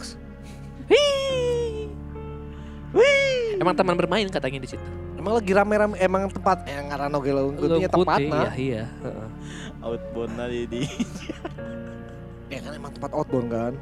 [3.56, 4.82] Emang teman bermain katanya di situ.
[5.22, 8.50] Emang lagi rame-rame emang tempat yang ngarano ge Leuweung kunti, tempatna.
[8.50, 8.84] Iya, iya.
[9.06, 9.28] heeh.
[9.86, 10.80] Outbound di, di
[12.50, 13.74] Ya kan emang tempat outbound kan.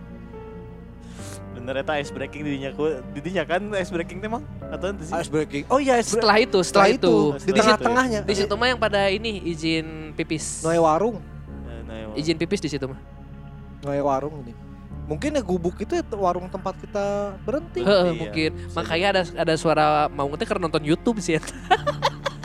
[1.50, 5.16] bener eta ice breaking didinya ku didinya kan ice breaking teh mah atau ente sih?
[5.16, 5.64] Ice breaking.
[5.72, 6.12] Oh iya, ice.
[6.12, 8.20] Setelah itu, setelah, Setelah itu, itu, di tengah-tengahnya.
[8.24, 10.60] di situ mah yang pada ini izin pipis.
[10.60, 11.20] Noe warung,
[11.64, 12.16] Nah, nah, emang.
[12.20, 13.00] Izin pipis di situ mah.
[13.80, 14.52] Noe warung ini.
[15.10, 18.50] Mungkin ya gubuk itu ya warung tempat kita berhenti Heeh, Iya, mungkin.
[18.54, 21.34] bisa Makanya ada ada suara mau ngeteh karena nonton YouTube sih.
[21.36, 21.42] ya.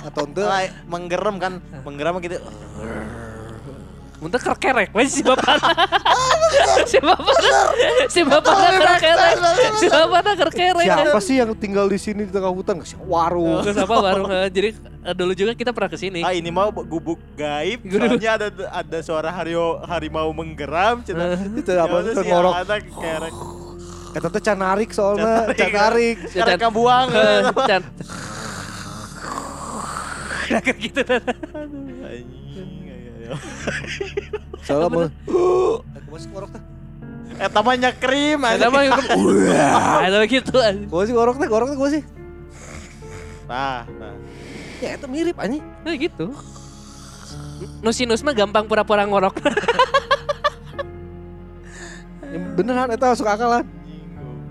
[0.01, 0.41] atau ente
[0.85, 1.53] menggerem kan
[1.85, 2.37] menggerem gitu
[4.25, 5.53] Muntah kerkerek, wes si bapak.
[6.89, 7.37] si bapak,
[8.07, 9.37] si bapak kerkerek,
[9.75, 10.81] si bapak kerkerek.
[10.83, 12.81] siapa sih yang tinggal di sini di tengah hutan?
[12.99, 13.61] Warung.
[13.61, 14.25] Terus apa warung?
[14.27, 16.19] eh, Jadi eh, dulu juga kita pernah ke sini.
[16.19, 21.95] ah ini mah gubuk gaib soalnya ada ada suara hario harimau menggeram cina itu apa
[21.95, 22.53] Ya, tuh si ngorok.
[22.97, 23.33] kerek
[24.09, 26.17] Kata teh canarik soalnya, Canarik.
[26.17, 26.17] canarik.
[26.33, 27.83] kerek kabuang Eh, Can.
[30.45, 31.01] Kayak gitu.
[33.25, 34.39] Ayo, ayo.
[34.61, 35.01] Soalnya mau
[35.81, 36.63] Aku masih ngorok teh.
[37.35, 38.95] eta mah nyekrim Ada mah yang
[40.05, 40.55] ada gitu.
[40.87, 42.03] Gua sih ngorok teh, ngorok teh gua sih.
[43.45, 44.13] nah nah
[44.81, 45.63] Ya itu mirip anjing.
[45.83, 46.35] Nah gitu.
[47.81, 49.39] Nusinus mah gampang pura-pura ngorok.
[52.59, 53.63] Beneran itu masuk akalan.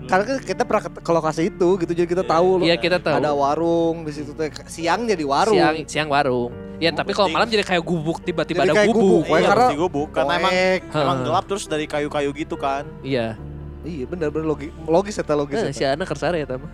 [0.05, 0.11] Goblok.
[0.13, 2.65] Karena kan kita pernah ke ke lokasi itu gitu jadi kita Iya, tahu loh.
[2.65, 3.17] Iya kita tahu.
[3.17, 4.53] Ada warung di situ teh.
[4.69, 5.57] Siang jadi warung.
[5.57, 6.53] Siang siang warung.
[6.77, 9.23] Ya tapi kalau malam jadi kayak gubuk tiba-tiba ada kayak gubuk.
[9.23, 10.53] gubuk, Iya, karena- gubuk karena emang
[10.91, 13.39] emang gelap terus dari kayu-kayu gitu kan Iya.
[13.79, 15.55] Iya bener logis logis eta logis.
[15.55, 16.67] Nah, si anak kersare ya mah.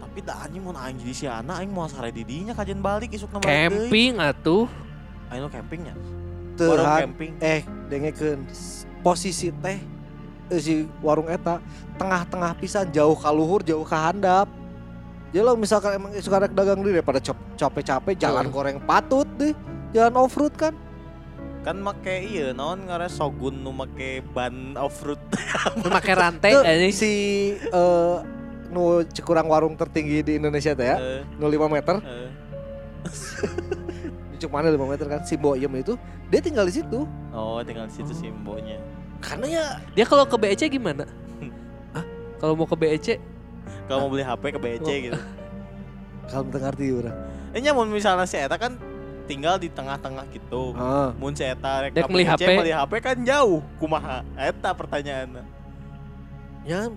[0.00, 3.28] tapi dah anjing mau aing jadi si anak aing mau sare didinya kajian balik isuk
[3.28, 3.42] nama.
[3.42, 4.70] Camping atuh.
[5.28, 5.92] aing lo campingnya
[6.54, 7.00] Teu, warung Han.
[7.10, 7.60] camping eh
[7.90, 8.46] dengekeun
[9.02, 9.80] posisi teh eh,
[10.52, 11.58] si warung eta
[11.94, 14.48] tengah-tengah pisan jauh ka luhur jauh ka handap.
[15.30, 17.18] Jadi lo misalkan emang suka rek dagang diri daripada
[17.54, 18.54] capek-capek jalan Heeh.
[18.54, 19.50] goreng patut deh
[19.90, 20.74] jalan off road kan.
[21.64, 25.18] Kan make iya naon ngaran sogun nu make ban off road
[25.80, 26.86] Memakai rantai Tuh, aja.
[26.92, 27.12] si
[27.56, 28.16] eh,
[28.68, 31.96] nu cekurang warung tertinggi di Indonesia teh ya Eh, nu 5 meter.
[31.98, 32.30] Eh.
[34.38, 35.20] cuk mana 5 meter kan?
[35.24, 35.96] Si Boyem itu
[36.28, 37.08] dia tinggal di situ.
[37.32, 38.76] Oh tinggal di situ simbonya
[39.24, 41.08] karena ya Dia kalau ke BEC gimana?
[41.96, 42.04] Hah?
[42.38, 43.18] Kalau mau ke BEC
[43.84, 44.96] kalau mau beli HP ke BC Oh.
[45.10, 45.20] gitu.
[46.28, 47.16] Kalau teu ngerti urang
[47.54, 48.80] eh nya mun misalnya si eta kan
[49.24, 50.72] tinggal di tengah-tengah gitu.
[50.74, 51.12] Ah.
[51.16, 52.48] Mun si eta rek beli BC, HP.
[52.60, 53.60] beli HP kan jauh.
[53.76, 55.44] Kumaha eta pertanyaannya?
[56.64, 56.88] Ya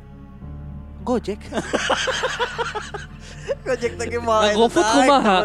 [1.03, 1.39] Gojek.
[3.67, 5.37] Gojek teh mau Nah, GoFood kumaha?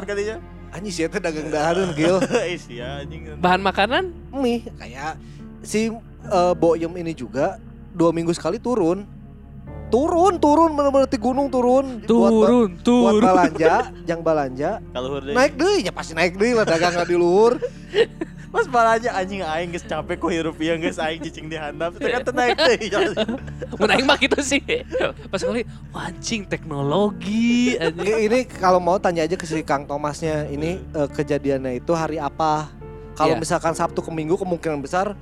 [0.72, 2.16] anjing si eta dagang dahareun gil
[2.56, 3.36] sia anjing.
[3.36, 4.08] Bahan makanan?
[4.32, 5.20] Mie kayak
[5.60, 5.92] si
[6.24, 7.58] eh, Boyem ini juga
[7.92, 9.04] dua minggu sekali turun
[9.92, 13.20] turun turun bener-bener di gunung turun buat, turun buat turun.
[13.20, 13.74] balanja
[14.08, 17.60] jang balanja kalau hurde naik deh ya pasti naik deh lah dagang di luhur
[18.52, 22.04] Mas balanya anjing aing geus capek ku hirup ieu geus aing cicing di handap teh
[22.12, 22.92] kan naik deui.
[23.80, 24.60] Mun aing mah gitu sih.
[25.32, 28.04] Pas kali wancing teknologi anjing.
[28.04, 32.20] ini, ini kalau mau tanya aja ke si Kang Thomasnya ini eh, kejadiannya itu hari
[32.20, 32.68] apa
[33.16, 33.40] kalau Iya.
[33.40, 35.16] misalkan Sabtu ke Minggu kemungkinan besar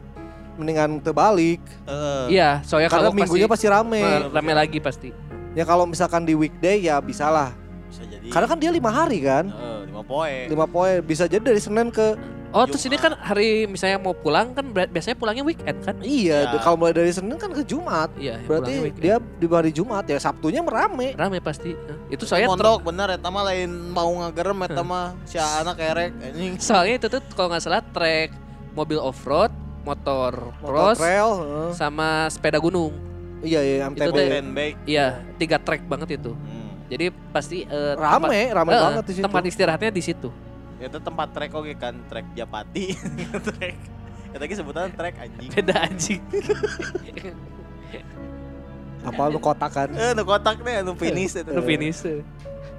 [0.60, 2.24] mendingan terbalik Heeh.
[2.30, 5.10] Iya, soalnya karena kalau minggunya pasti rame Eh, rame lagi pasti.
[5.50, 7.50] ya kalau misalkan di weekday ya bisa lah
[7.86, 8.28] Bisa jadi.
[8.28, 10.36] karena kan dia lima hari kan Heeh, lima poe.
[10.46, 12.14] lima poin bisa jadi dari Senin ke
[12.50, 13.14] Oh, terus ini Jumat.
[13.14, 15.94] kan hari misalnya mau pulang kan biasanya pulangnya weekend kan?
[16.00, 16.58] iya Ya.
[16.58, 19.04] kalau mulai dari Senin kan ke Jumat Iya, berarti pulangnya weekend.
[19.04, 21.78] dia di hari Jumat ya Sabtunya merame rame pasti.
[22.08, 26.10] Itu soalnya ter- mondok bener eta mah lain mau ngagerem eta mah si anak kerek
[26.20, 26.52] anjing.
[26.58, 28.34] soalnya itu tuh kalau nggak salah trek
[28.70, 31.70] mobil off road, motor motor cross, trail heeh.
[31.74, 32.92] sama sepeda gunung.
[33.40, 34.28] iya iya Itu MTB deh.
[34.28, 34.78] Mountain bike.
[34.84, 35.06] Iya,
[35.40, 36.32] tiga trek banget itu.
[36.36, 36.70] Hmm.
[36.92, 39.24] Jadi pasti eh, Rame, rame eh, banget di situ.
[39.24, 40.28] Tempat istirahatnya di situ.
[40.80, 42.92] Itu tempat trek oke kan, trek Japati.
[43.48, 43.76] trek.
[44.30, 45.50] Ya tadi sebutan trek anjing.
[45.50, 46.22] Beda anjing.
[49.00, 49.88] Apa lu kotak kan?
[49.96, 51.50] Eh, nu kotak deh, nu finish itu.
[51.50, 52.04] Lu finish.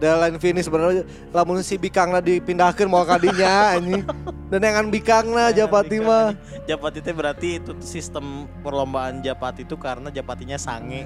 [0.01, 4.01] Dan lain finish sebenarnya lamun si bikangna dipindahkeun mau kadinya anjing.
[4.49, 6.33] Dan yang bikangna Japati mah.
[6.65, 11.05] Japati itu berarti itu sistem perlombaan Japati itu karena Japatinya sange.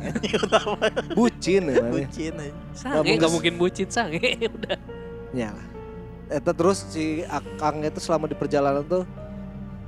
[1.19, 1.83] bucin ya.
[1.91, 2.55] Bucin anjing.
[2.71, 4.23] Sange nggak mungkin bucin sange
[4.55, 4.79] udah.
[5.35, 5.51] Ya.
[6.31, 9.03] Eta terus si Akang itu selama di perjalanan tuh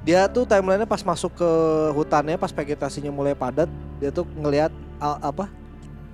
[0.04, 1.52] dia tuh timelinenya pas masuk ke
[1.96, 3.72] hutannya pas vegetasinya mulai padat
[4.04, 5.52] dia tuh ngelihat apa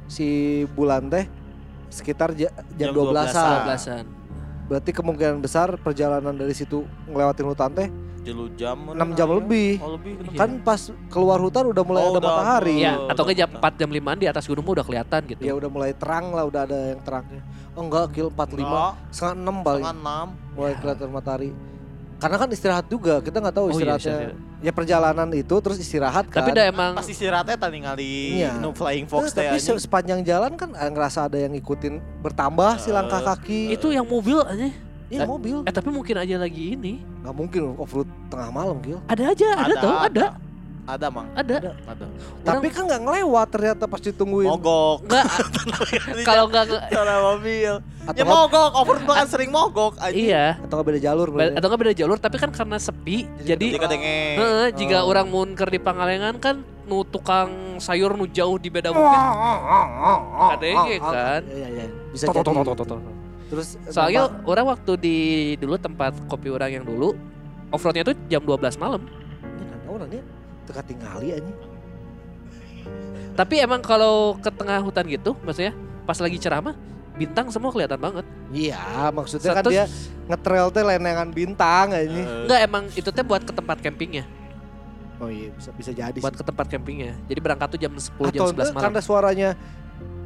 [0.07, 1.25] si bulan teh
[1.93, 3.37] sekitar ja- jam, Jam 12 12-an.
[3.37, 4.05] an Belasan.
[4.63, 7.89] berarti kemungkinan besar perjalanan dari situ ngelewatin hutan teh
[8.23, 8.79] Jelu jam.
[8.87, 10.15] 6 jam lebih Oh, lebih.
[10.25, 10.39] Iya.
[10.39, 13.49] kan pas keluar hutan udah mulai Oh, ada udah, matahari Iya, Oh, atau ke jam
[13.49, 13.59] udah.
[13.59, 15.41] 4 jam 5 di atas gunung udah kelihatan gitu.
[15.41, 19.35] ya udah mulai terang lah udah ada yang terangnya oh enggak kil 45 Enggak, setengah
[19.35, 20.27] 6 paling setengah enam.
[20.53, 21.49] mulai kelihatan matahari
[22.23, 25.77] karena kan istirahat juga kita nggak tahu Oh iya, istirahatnya iya, ya perjalanan itu terus
[25.77, 28.51] istirahat kan Tapi udah emang Pasti istirahatnya tadi ngali Iya.
[28.57, 31.93] nu flying Eh, fox teh tapi se- sepanjang jalan kan eh, ngerasa ada yang ngikutin
[32.19, 34.71] bertambah si Eh, langkah kaki itu yang mobil aja.
[35.05, 37.03] Iya mobil Eh tapi mungkin aja lagi ini.
[37.21, 40.03] nggak mungkin off road tengah malam Gil Ada aja, ada, tuh, ada.
[40.09, 40.25] Ada,
[40.83, 41.27] Mang.
[41.33, 41.71] Ada.
[41.87, 42.05] Ada.
[42.43, 45.07] tapi kan nggak ngelewat ternyata pas ditungguin Mogok.
[45.07, 45.25] Enggak,
[46.27, 47.73] kalau enggak nge- Cara mobil.
[48.03, 50.27] atau Ya nggak mogok, overload bahkan sering mogok anjing.
[50.27, 50.59] iya.
[50.59, 51.55] atau nggak beda jalur berarti.
[51.55, 54.15] Atau enggak beda jalur, tapi kan karena sepi, jadi Jadi kadenge.
[54.35, 55.09] Heeh, jika Oh.
[55.09, 57.47] orang mun keur di Pangalengan kan nu tukang
[57.79, 59.19] sayur nu jauh di beda bukit.
[60.51, 61.41] Kadenge kan.
[61.47, 61.85] Iya, iya, iya.
[62.11, 62.51] bisa jadi
[63.47, 65.17] terus Soalnya orang waktu di
[65.55, 67.13] dulu tempat kopi orang yang dulu
[67.69, 69.05] offroadnya tuh jam 12 malam.
[69.05, 70.23] ini kan orang dia
[70.63, 71.57] teka tinggali anjing
[73.33, 76.77] Tapi emang kalau ke tengah hutan gitu, maksudnya pas lagi ceramah,
[77.13, 78.25] bintang semua kelihatan banget.
[78.49, 79.85] iya maksudnya kan Satu- dia
[80.23, 84.23] ngetrail teh lenengan bintang anjing Eh, Enggak emang itu teh buat ke tempat campingnya,
[85.17, 86.39] oh iya bisa bisa jadi buat sih.
[86.39, 87.17] ke tempat campingnya.
[87.25, 88.83] Jadi berangkat tuh jam 10 jam atau 11 itu malam.
[88.83, 89.49] karena suaranya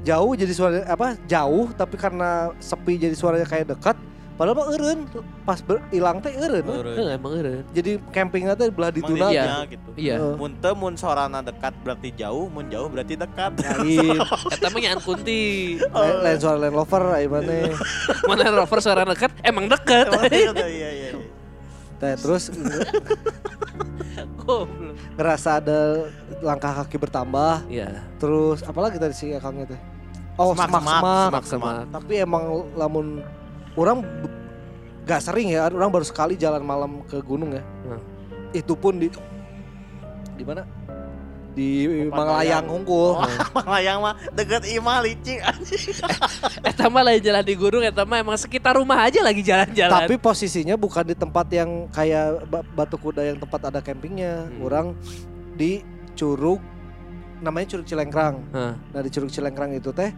[0.03, 3.95] jauh jadi suara apa jauh tapi karena sepi jadi suaranya kayak dekat
[4.37, 4.99] padahal mah eureun
[5.41, 5.57] pas
[5.89, 6.61] hilang teh eureun.
[6.63, 7.65] Heeh, emang eureun.
[7.69, 9.43] jadi campingnya teh belah di tuna Iya.
[9.43, 9.89] didinya gitu.
[9.95, 10.15] Iya.
[10.33, 13.57] Mun teu mun sorana dekat berarti jauh, mun jauh berarti dekat.
[13.57, 14.21] lain
[14.53, 15.41] Eta mah nyaan kunti.
[15.81, 17.53] lain, lain suara lain lover ayo mana
[18.23, 20.05] Mana rover suara dekat, emang dekat.
[20.05, 20.89] Emang dekat, Iya iya.
[20.93, 21.11] iya.
[21.97, 22.53] Teh, terus
[25.17, 25.79] ngerasa ada
[26.39, 28.05] langkah kaki bertambah Iya.
[28.15, 29.79] terus apalagi tadi si akangnya teh
[30.37, 31.77] oh semak, semak, Semak semak.
[31.89, 33.25] tapi emang lamun
[33.77, 34.01] orang
[35.03, 38.01] gak sering ya orang baru sekali jalan malam ke gunung ya Hmm.
[38.51, 39.07] itu pun di
[40.33, 40.67] di mana
[41.49, 41.89] di.
[42.05, 43.25] Manglayang Hungkul Oh,
[43.57, 45.89] Manglayang mah deket Ima licik anjing.
[46.61, 49.89] Eta mah lain jalan di gunung, eta mah emang sekitar rumah aja lagi jalan-jalan.
[49.97, 54.61] tapi posisinya bukan di tempat yang kayak ba- Batu Kuda yang tempat ada campingnya Hmm.
[54.61, 54.87] orang
[55.55, 55.81] di
[56.13, 56.61] Curug
[57.37, 58.73] namanya Curug Cilengkrang Heeh.
[58.87, 60.13] nah di Curug Cilengkrang itu teh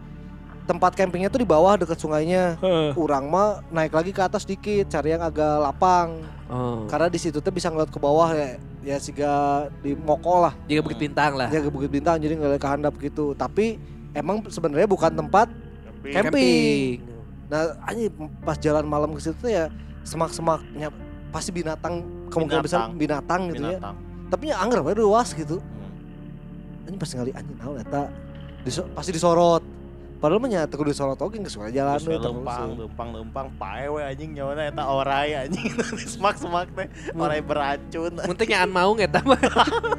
[0.70, 2.54] tempat campingnya tuh di bawah dekat sungainya
[2.94, 6.22] Urang mah naik lagi ke atas dikit, cari yang agak lapang.
[6.46, 6.86] Oh.
[6.86, 8.54] Karena di situ tuh bisa ngeliat ke bawah ya,
[8.86, 11.50] ya siga di Moko lah, Jika bukit bintang lah.
[11.50, 13.34] ya ke Bukit Bintang jadi ngeliat ke handap gitu.
[13.34, 13.82] Tapi
[14.14, 15.50] emang sebenarnya bukan tempat
[16.06, 17.02] camping.
[17.50, 18.14] Nah, anjing
[18.46, 19.66] pas jalan malam ke situ tuh ya
[20.06, 20.94] semak-semaknya
[21.34, 23.78] pasti binatang kemungkinan besar binatang gitu ya.
[23.78, 23.96] Binatang.
[24.30, 25.58] Tapi ya anggar luas gitu.
[25.58, 26.86] Hmm.
[26.86, 28.06] Anjing pas ngali anjing naon eta
[28.62, 29.62] diso- pasti disorot.
[30.20, 34.04] Padahal mah kudu disorot oge geus we jalan Terus we lempang, lempang, lempang, pae we
[34.04, 35.72] anjing nyawana eta orai anjing.
[36.12, 38.20] Semak-semak teh, orai beracun.
[38.28, 39.40] Muntah nyaan mau eta mah.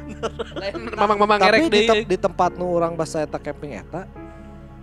[0.62, 2.02] Lain mamang-mamang ngerek di, deui.
[2.06, 4.06] di tempat nu orang bahasa eta camping eta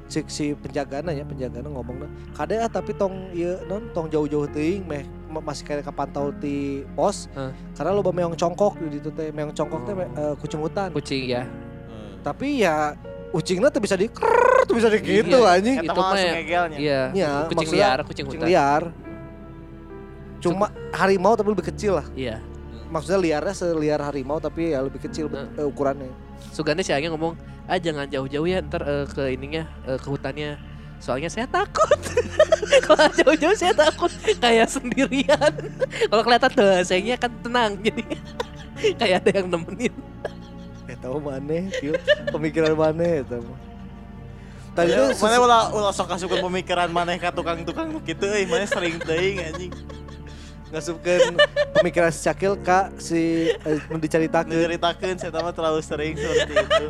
[0.10, 4.84] si, si penjagana ya penjagana ngomongna kade ah tapi tong ieu non tong jauh-jauh teuing
[4.84, 7.54] meh ma- masih kayak kapantau ti pos Hah.
[7.78, 11.46] karena loba meong congkok di ditu teh meong congkok teh eh, kucing hutan Kucing ya.
[11.46, 12.26] Hmm.
[12.26, 12.98] tapi ya
[13.30, 15.54] ucingnya tuh bisa di krrrr, tuh bisa di gitu Iya.
[15.54, 16.36] anjing Itu mah ya-.
[16.74, 17.02] Iya.
[17.14, 18.50] Iya, kucing maksudnya liar, kucing kucing hutan.
[18.50, 18.84] liar
[20.40, 22.40] cuma harimau tapi lebih kecil lah Iya.
[22.88, 25.52] maksudnya liarnya seliar harimau tapi ya lebih kecil Nah.
[25.54, 26.10] eh, ukurannya
[26.50, 27.36] Suganda si Angga ngomong,
[27.68, 30.56] ah jangan jauh-jauh ya ntar eh, ke ininya, eh, ke hutannya.
[30.98, 32.00] Soalnya saya takut.
[32.88, 34.08] Kalau jauh-jauh saya takut
[34.40, 35.52] kayak sendirian.
[36.10, 38.04] Kalau kelihatan tuh sayangnya kan tenang jadi
[38.96, 39.94] kayak ada yang nemenin.
[41.00, 41.72] Eh tahu mana,
[42.28, 43.40] pemikiran mana itu.
[44.76, 48.44] Tadi Ya, tuh mana ulah ulah sok kasupkeun pemikiran maneh ka tukang-tukang nu kitu euy,
[48.44, 49.72] maneh sering teuing anjing.
[50.70, 51.34] ngasupkeun
[51.82, 54.54] pemikiran si Cakil ka si eh, nu dicaritakeun.
[54.54, 56.86] Menceritakan saya mah terlalu sering seperti itu.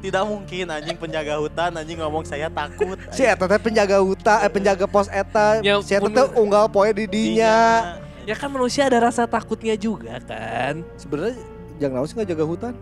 [0.00, 2.96] Tidak mungkin anjing penjaga hutan anjing ngomong saya takut.
[3.12, 6.90] Si eta teh penjaga hutan, eh, penjaga pos eta, Ya, si eta teh unggal poe
[6.90, 7.94] di dinya.
[8.24, 10.82] Ya kan manusia ada rasa takutnya juga kan.
[10.98, 11.38] Sebenarnya
[11.78, 12.74] jangan naon sih nggak jaga hutan.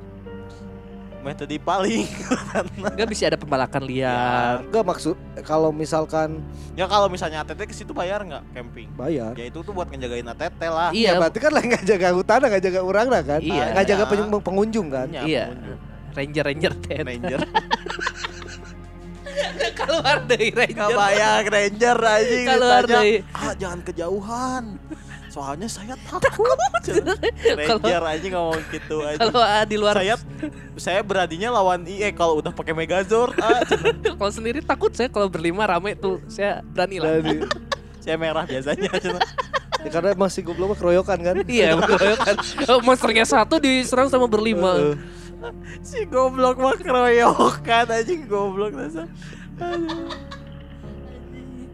[1.29, 2.09] Meh tadi paling.
[2.89, 4.65] Enggak bisa ada pembalakan liar.
[4.65, 5.13] Enggak maksud
[5.45, 6.41] kalau misalkan
[6.73, 8.89] ya kalau misalnya ATT ke situ bayar nggak camping?
[8.97, 9.37] bayar.
[9.37, 10.89] Ya itu tuh buat ngejagain ATT lah.
[10.91, 13.41] Ya Iya, berarti kan lah nggak jaga hutan, nggak jaga orang lah kan?
[13.41, 13.65] Iya.
[13.77, 15.07] Nggak jaga penyu- pengunjung kan?
[15.07, 15.45] Iya, Iya.
[15.47, 15.79] pengunjung.
[16.09, 17.05] ranger ranger ten.
[17.05, 17.41] Ranger.
[19.71, 20.97] Keluar dari Nggak ranger.
[20.97, 22.47] bayar Ranger anjing.
[22.49, 24.65] Keluar dari Ah jangan kejauhan.
[25.39, 26.51] Soalnya saya takut.
[27.47, 29.23] Ranger anjing ngomong gitu aja.
[29.23, 30.19] kalau ah, di luar saya
[30.75, 33.39] saya beraninya lawan IE kalau udah pakai Megazord.
[33.39, 33.95] Ah, cenah.
[34.19, 37.23] kalau sendiri takut saya kalau berlima rame tuh saya berani lah.
[38.03, 38.89] Saya merah biasanya.
[39.85, 41.35] ya karena si goblok mah keroyokan kan?
[41.45, 42.37] Iya betul kan.
[42.73, 44.75] Oh, monsternya satu diserang sama berlima.
[44.81, 44.97] Heeh.
[45.85, 49.07] si goblok mah keroyokan anjing goblok dasar.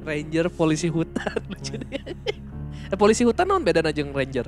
[0.03, 2.03] Ranger polisi hutan lucu deh.
[2.95, 4.47] Eh, polisi hutan non beda jeung ranger.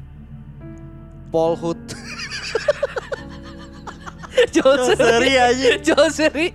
[1.34, 1.74] Polhut.
[4.54, 5.82] Joseri anjing.
[5.90, 6.54] Joseri.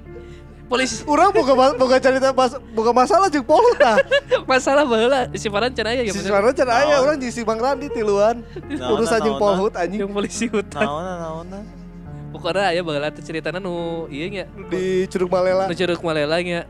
[0.71, 3.99] Polisi Urang boga ma- boga cerita mas, boga masalah jeung polhut tah.
[4.47, 7.03] masalah baheula cenah aya Si can aya Naon?
[7.03, 8.39] urang jeung si Bang Randi tiluan.
[8.71, 10.87] Urusan jeung naon, polhut anjing yang polisi hutan.
[10.87, 11.59] Naona naona.
[12.31, 14.47] Pokoknya aya baheula teh ceritana nu ieu nya.
[14.71, 15.67] di Curug Malela.
[15.67, 16.63] Nu curug Malela nya.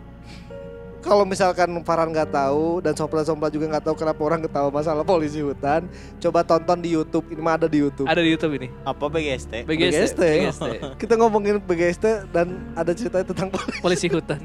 [1.01, 5.41] Kalau misalkan Farhan nggak tahu dan sompla-sompla juga nggak tahu kenapa orang ketawa masalah polisi
[5.41, 5.89] hutan,
[6.21, 7.25] coba tonton di YouTube.
[7.33, 8.05] Ini mah ada di YouTube.
[8.05, 8.67] Ada di YouTube ini.
[8.85, 9.65] Apa BGST?
[9.65, 9.97] BGST.
[9.97, 10.21] BGST.
[10.21, 10.67] BGST.
[11.01, 14.39] Kita ngomongin BGST dan ada cerita tentang polisi Polisi hutan.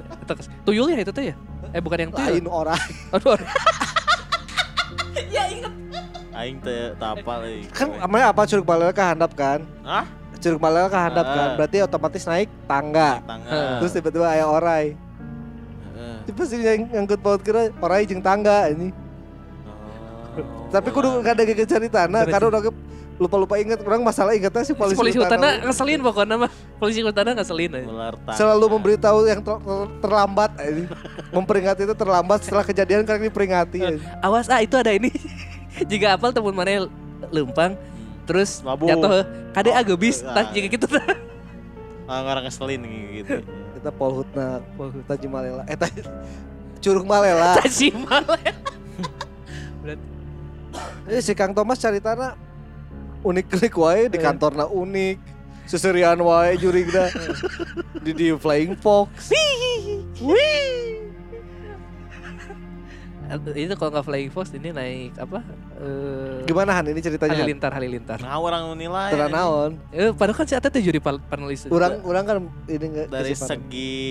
[0.64, 1.34] Tuyul ya itu tuh ya?
[1.76, 2.24] Eh bukan yang tuyul.
[2.40, 2.80] lain orang.
[3.12, 3.36] Aduh.
[3.36, 3.46] aduh.
[6.36, 7.64] Aing teh tapal euy.
[7.72, 9.64] Kan namanya apa Curug Malela kehandap kan?
[9.80, 10.04] Hah?
[10.36, 11.48] Curug Malela kehandap kan?
[11.48, 11.54] Ah.
[11.57, 13.24] Berarti otomatis naik tangga.
[13.24, 13.80] Tangga.
[13.80, 15.05] Terus tiba-tiba aya orai.
[16.27, 18.91] Itu pasti yang ngangkut paut kira orai jeung tangga ini.
[20.35, 22.74] Oh, Tapi kudu nggak ada gege cerita nah karena orang
[23.16, 26.51] lupa-lupa inget orang masalah ingetnya si Si polisi, polisi hutan hutannya ngeselin pokoknya mah.
[26.77, 28.12] Polisi hutannya ngeselin aja.
[28.37, 30.85] selalu memberitahu yang ter- ter- terlambat ini.
[31.33, 33.97] memperingati itu terlambat setelah kejadian kan diperingati ya.
[34.20, 35.09] Awas ah itu ada ini.
[35.91, 36.91] Jika apal temen mana
[37.33, 37.72] lempang
[38.29, 38.91] terus Mabuk.
[38.91, 39.24] jatuh
[39.55, 40.35] kade Oh, agak bis ah.
[40.37, 40.87] tah jika gitu.
[42.05, 42.81] Ah, orang ngeselin
[43.16, 43.41] gitu.
[43.87, 44.59] Kita polhutna
[45.07, 45.62] Taji Malela.
[45.70, 46.03] Eh Taji
[46.82, 47.55] Curug Malela.
[47.62, 48.26] Tajimal.
[51.07, 52.34] eh, si Kang Thomas caritana
[53.22, 55.22] unik-unik wae di kantorna unik.
[55.70, 57.07] Seserian wae jurigna.
[58.07, 59.34] Di di Flying Fox
[63.53, 65.43] itu kalau nggak flying fox ini naik apa?
[65.77, 67.43] Eh, gimana Han ini ceritanya Han?
[67.43, 68.18] halilintar halilintar.
[68.18, 71.66] Nah, orang nilai Tera naon Eh, padahal kan si Ate teh juri panelis.
[71.66, 74.07] orang orang kan ini nggak dari segi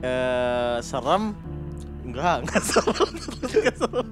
[0.00, 1.32] eh serem
[2.02, 3.08] enggak enggak serem
[3.42, 4.08] Enggak serem.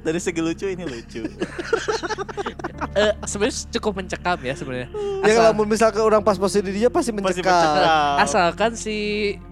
[0.00, 1.22] dari segi lucu ini lucu
[2.94, 4.88] Eh, sebenarnya cukup mencekam ya sebenarnya.
[5.20, 7.82] ya kalau misalkan orang pas posisi di dia pasti Pasti mencekam
[8.16, 8.96] asalkan si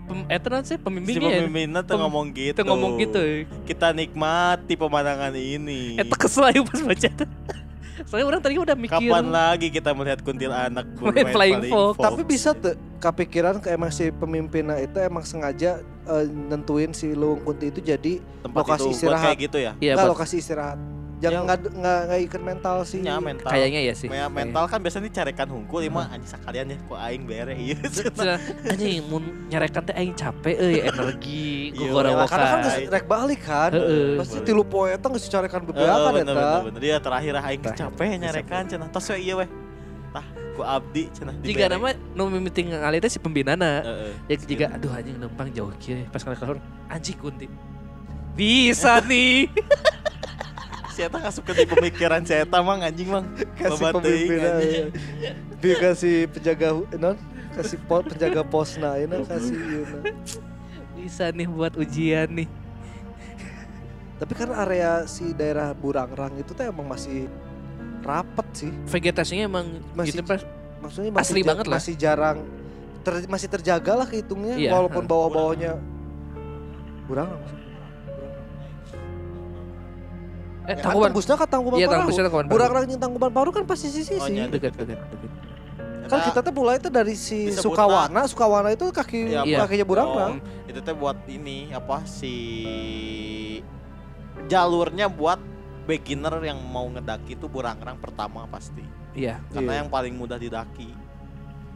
[0.00, 1.40] pem, eh tenan sih si pembimbingnya ya.
[1.42, 3.22] pemimpinnya tuh Pem- ngomong gitu Itu ngomong gitu.
[3.64, 7.28] kita nikmati pemandangan ini Eta kesel aja pas baca tuh.
[8.02, 8.98] Soalnya orang tadi udah mikir.
[9.04, 11.98] kapan lagi kita melihat kuntilanak Main Flying Fox.
[11.98, 17.42] Tapi bisa tuh kepikiran ke emang si pemimpinnya itu emang sengaja eh, nentuin si Luwung
[17.42, 19.24] Kunti itu jadi tempat lokasi itu buat istirahat.
[19.24, 20.78] kayak gitu ya Iya, buat- lokasi istirahat.
[21.22, 21.30] Ya.
[21.30, 22.98] Jangan nggak nggak nggak ikut mental sih.
[22.98, 24.10] ya mental kayaknya ya sih.
[24.10, 28.42] Me- mental kan biasanya dicarekan hungkul lima anjing sekalian ya kok aing bere ieu Cenah,
[28.66, 32.66] Anjing mun nyarekan teh aing capek euy energi Iya, gugora lah, Karena kan wokai.
[32.74, 33.70] geus rek balik kan.
[34.18, 36.34] Pasti tilu poe eta geus dicarekan Heeh, bebeakan bener, eta.
[36.34, 36.80] bener, bener.
[36.82, 37.78] Dia terakhir aing Terakhir.
[37.86, 38.88] capek nyarekan cenah.
[38.90, 39.48] Tos we ieu weh.
[40.10, 43.78] Tah, ku abdi cenah di Jika nama nu mimiting ngali teh si pembinana.
[43.80, 44.12] Heeh.
[44.26, 46.58] Ya jika aduh anjing numpang jauh kieu pas keluar
[46.88, 47.46] anjing kunti.
[48.34, 49.46] Bisa nih.
[50.92, 53.24] Si eta ngasup di pemikiran si eta mang anjing mang.
[53.56, 54.86] Kasih Babat teuing, pemimpin anjing.
[55.56, 57.16] Dia kasih penjaga hu- non
[57.52, 59.84] kasih po, penjaga posna ini kasih ieu
[60.94, 62.48] Bisa nih buat ujian nih.
[64.16, 67.26] Tapi kan area si daerah Burangrang itu tuh emang masih
[68.00, 68.70] rapet sih.
[68.86, 70.42] Vegetasinya emang Masih- gitu pas
[70.78, 71.78] Maksudnya masih Asli banget lah.
[71.78, 72.38] Masih jarang
[73.00, 75.78] ter- masih terjaga lah kehitungnya Iya, walaupun bawah-bawahnya
[77.06, 77.61] Burangrang.
[80.62, 81.10] Eh Ya, tangkuban.
[81.10, 81.98] tembusnya kan Tangkuban Iya Parahu.
[82.00, 82.46] tangkuban tangkuban.
[82.48, 84.34] Burangrang jeung Tangkuban Parahu kan pasti sisi Oh, sih.
[84.34, 85.30] iya, dekat dekat dekat.
[86.02, 90.32] Kan kita tuh mulai tuh dari si Sukawana, Sukawana itu kaki Iya, kakinya Burangrang.
[90.64, 92.34] itu teh buat ini apa si
[94.44, 95.40] jalurnya buat
[95.82, 98.84] beginner yang mau ngedaki itu burangrang pertama pasti.
[99.12, 99.42] Iya.
[99.48, 99.78] Karena Iya.
[99.82, 100.94] yang paling mudah didaki.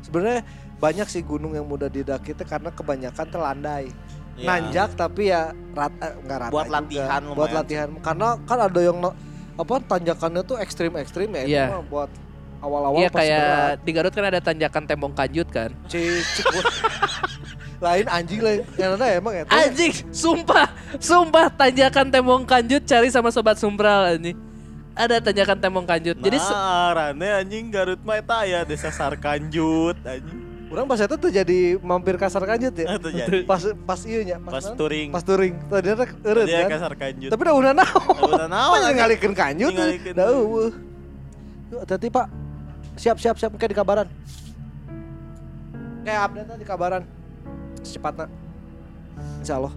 [0.01, 3.91] Sebenarnya banyak sih gunung yang mudah didaki itu karena kebanyakan terlandai.
[4.37, 4.47] Ya.
[4.47, 6.77] Nanjak tapi ya rata nggak rata Buat juga.
[6.77, 9.17] latihan Buat lumayan latihan karena kan ada yang no-
[9.57, 11.65] apa tanjakannya tuh ekstrim-ekstrim ya itu Iya.
[11.71, 12.11] mah buat
[12.59, 13.17] awal-awal Iya berat.
[13.19, 13.47] kayak
[13.81, 15.73] di Garut kan ada tanjakan tembong kanjut kan.
[15.87, 16.69] Cik, cik, gua-
[17.87, 23.29] lain anjing lain yang ada emang ya Anjing, sumpah, sumpah tanjakan tembong kanjut cari sama
[23.29, 24.37] sobat Sumpral anjing.
[24.93, 26.17] Ada tanjakan tembong kanjut.
[26.17, 30.41] Jadi se- nah, rane anjing Garut mah eta ya desa Sarkanjut anjing.
[30.67, 32.87] Orang pas itu tuh jadi mampir kasar kanjut ya?
[32.99, 33.47] Itu jadi.
[33.47, 35.09] Pas pas iya nya pas pas, touring.
[35.15, 35.55] pas touring.
[35.71, 36.71] Tadi ada eureut dia kan?
[36.75, 37.31] kasar kanjut.
[37.31, 40.15] tapi udah udah naon udah naon ngalikeun kanjut Ngalikeun.
[40.15, 40.73] dah eueuh
[41.67, 42.27] Yuk, hati pak.
[42.95, 43.51] Siap siap siap.
[43.59, 44.07] Kayak di kabaran.
[46.07, 47.03] Kayak update di kabaran.
[47.83, 48.31] Secepatnya.
[49.43, 49.75] Insya Allah.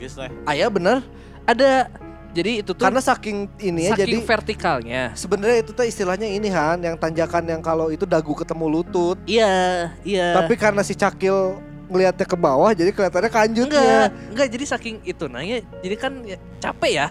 [0.00, 0.32] Geus lah.
[0.48, 1.04] Ayah bener.
[1.44, 1.92] Ada
[2.36, 5.02] jadi itu tuh karena saking ini ya jadi vertikalnya.
[5.16, 9.90] sebenarnya itu tuh istilahnya ini Han yang tanjakan yang kalau itu dagu ketemu lutut Iya,
[10.04, 10.36] iya.
[10.36, 11.56] tapi karena si cakil
[11.88, 14.00] ngelihatnya ke bawah jadi kelihatannya enggak, kanjutnya
[14.34, 17.08] enggak jadi saking itu nanya jadi kan ya, capek ya.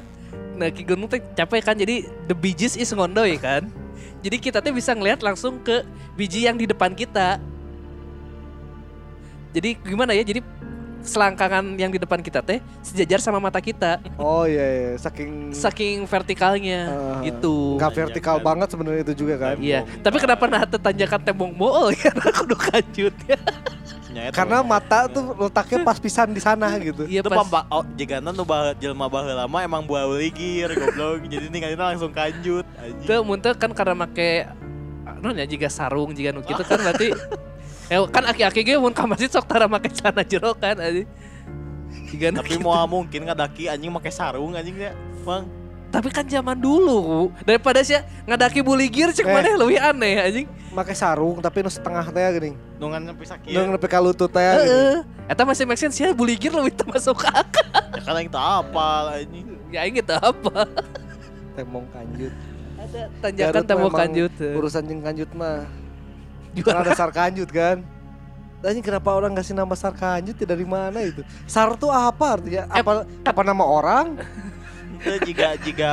[0.55, 3.67] Nah, Ki Gunung teh capek kan jadi the bijis is ngondoy kan.
[4.23, 5.86] Jadi kita tuh bisa ngelihat langsung ke
[6.17, 7.38] biji yang di depan kita.
[9.51, 10.23] Jadi gimana ya?
[10.23, 10.41] Jadi
[11.06, 14.01] selangkangan yang di depan kita teh sejajar sama mata kita.
[14.18, 14.91] oh iya, iya.
[14.97, 16.89] saking Saking vertikalnya
[17.22, 17.78] Eh, gitu.
[17.78, 18.47] nggak vertikal Tanjakan.
[18.47, 23.16] banget sebenarnya itu juga kan Iya, tapi kenapa nah tanjakan tembong mool ya kudu kanjut
[23.26, 23.38] ya.
[24.10, 27.68] Nya eta karena mata tuh letaknya pas pisan di sana gitu Iya itu pas pamba
[27.68, 32.64] oh, jigana nu bah jelema baheula mah emang buah ligir goblok jadi ninggalina langsung kanjut
[32.80, 33.03] anjing.
[33.03, 34.47] Teu mun teu kan karena make
[35.20, 37.12] non ya jika sarung jika nu kitu kan berarti
[37.88, 41.07] eh, kan aki-aki ge mun ka masjid sok tara make celana jero kan anjing.
[42.15, 42.63] Tapi kitu.
[42.63, 44.93] mau mungkin ngadaki anjing make sarung anjing ya.
[45.21, 45.45] Bang.
[45.86, 47.95] tapi kan zaman dulu daripada sih
[48.27, 49.31] ngadaki buligir cek Eh.
[49.31, 50.47] mana leuwih aneh anjing.
[50.75, 53.55] pakai sarung tapi nu setengah teh geuning Nungan nepi sakieu.
[53.55, 54.43] nu nepi ka lutut teh.
[54.43, 55.07] Heeh.
[55.25, 57.67] Eta masih make sense ya buligir leuwih teu masuk ke akal.
[57.95, 59.47] Ya kan yang tak apal anjing.
[59.71, 60.67] Ya aing gitu apa?
[61.55, 62.33] tembong kanjut
[62.75, 64.33] Ada tanjakan emang kanjut.
[64.36, 65.63] urusan jeung kanjut mah
[66.56, 66.82] Juara.
[66.82, 67.84] Kan ada sar kanjut kan
[68.64, 71.22] Dan kenapa orang ngasih nama sar kanjut ya dari mana itu?
[71.45, 72.66] Sar tuh apa artinya?
[72.74, 74.18] Eh, Apa apa nama orang?
[74.97, 75.91] Itu jika jika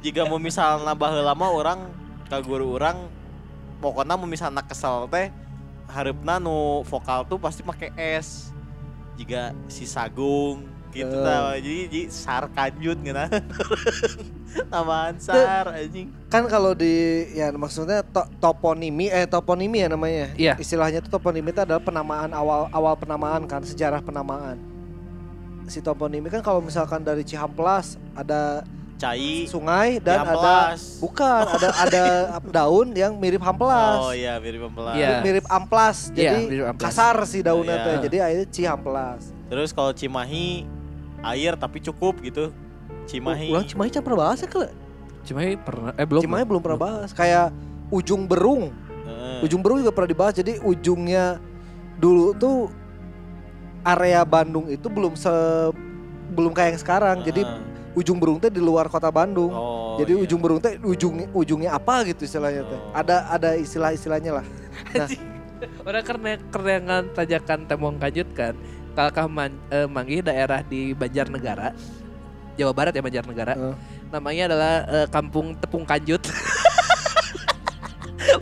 [0.00, 1.80] jika mau misalnya baheula mah orang
[2.32, 2.96] ka guru orang
[3.82, 5.28] pokoknya mau misalnya kesel teh
[5.90, 8.56] harapna nu vokal tuh pasti pakai S.
[9.20, 11.22] Jika si Sagung gitu Eh.
[11.22, 11.54] tah.
[11.54, 13.26] Jadi, jadi sar kanjut ngena.
[14.68, 16.08] Tamaan sar anjing.
[16.26, 16.92] Kan kalau di
[17.32, 20.32] ya maksudnya to- toponimi eh toponimi ya namanya.
[20.34, 20.54] Iya.
[20.56, 24.56] Istilahnya tuh toponimi itu adalah penamaan awal awal penamaan kan, sejarah penamaan.
[25.66, 28.64] Si toponimi kan kalau misalkan dari Cihamplas ada
[28.98, 32.04] Cai sungai dan ada bukan ada ada
[32.42, 34.00] daun yang mirip hamplas.
[34.00, 34.98] Oh iya mirip pelan.
[34.98, 35.22] Iya.
[35.22, 36.10] Mirip amplas.
[36.10, 36.82] Iya, Jadi mirip amplas.
[36.90, 37.84] kasar sih daunnya Iya.
[37.86, 37.96] teh.
[38.10, 39.22] Jadi akhirnya Cihamplas.
[39.46, 40.66] Terus kalau Cimahi
[41.22, 42.54] air tapi cukup gitu.
[43.08, 43.48] Cimahi.
[43.50, 44.68] Ulang Cimahi pernah bahas ya kele?
[45.24, 46.22] Cimahi pernah eh belum.
[46.22, 47.10] Cimahi belum pernah bahas.
[47.16, 47.52] Kayak
[47.88, 48.70] ujung berung.
[49.08, 49.44] Heeh.
[49.48, 50.34] Ujung berung juga pernah dibahas.
[50.36, 51.40] Jadi ujungnya
[51.98, 52.56] dulu tuh
[53.82, 55.32] area Bandung itu belum se
[56.36, 57.16] belum kayak yang sekarang.
[57.24, 57.96] Jadi Heeh.
[57.96, 59.50] ujung berung teh di luar kota Bandung.
[59.50, 60.22] Oh, Jadi iya.
[60.28, 62.78] ujung berung teh ujung ujungnya apa gitu istilahnya teh.
[62.78, 62.92] Oh.
[62.92, 64.46] Ada ada istilah-istilahnya lah.
[65.88, 68.54] Orang karena kerengan tajakan tembong kanjut kan.
[68.98, 71.70] Kalkah man, eh, manggih daerah di Banjarnegara.
[72.58, 73.54] Jawa Barat ya Banjarnegara.
[73.54, 73.74] Heeh.
[74.10, 76.18] Namanya adalah eh, Kampung Tepung Kanjut.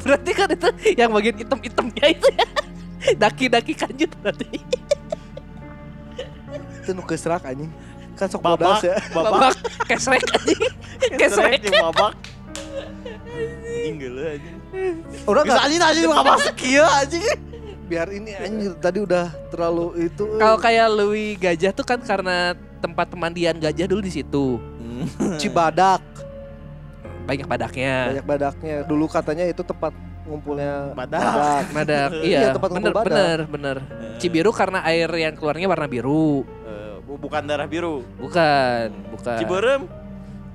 [0.03, 2.47] berarti kan itu yang bagian hitam-hitamnya itu ya.
[3.21, 4.65] Daki-daki kanjut berarti.
[6.81, 7.69] Itu nu keserak anjing.
[8.17, 8.97] Kan sok babak, bodas ya.
[9.13, 9.55] babak, Babak
[9.85, 10.73] kesrek anjing.
[11.21, 11.61] Kesrek.
[11.61, 12.17] di babak.
[13.69, 14.57] Anjing geuleuh anjing.
[15.21, 17.56] Nggak anjing anjing babak sekieu anjing.
[17.87, 20.26] Biar ini anjing tadi udah terlalu itu.
[20.26, 20.39] eh.
[20.39, 24.59] Kalau kayak Lewi Gajah tuh kan karena tempat pemandian gajah dulu di situ.
[25.41, 26.03] Cibadak
[27.26, 27.95] Banyak badaknya.
[28.14, 28.76] banyak badaknya.
[28.87, 29.91] Dulu katanya itu tempat
[30.22, 31.74] ngumpulnya Badak.
[31.74, 32.11] Badak.
[32.22, 33.07] Iya, iya, tempat bener, badak.
[33.11, 33.76] bener, bener.
[34.16, 36.47] Cibiru karena air yang keluarnya warna biru.
[36.62, 38.07] Eh, bu- bukan darah biru.
[38.16, 39.39] Bukan, bukan.
[39.39, 39.82] Ciberem.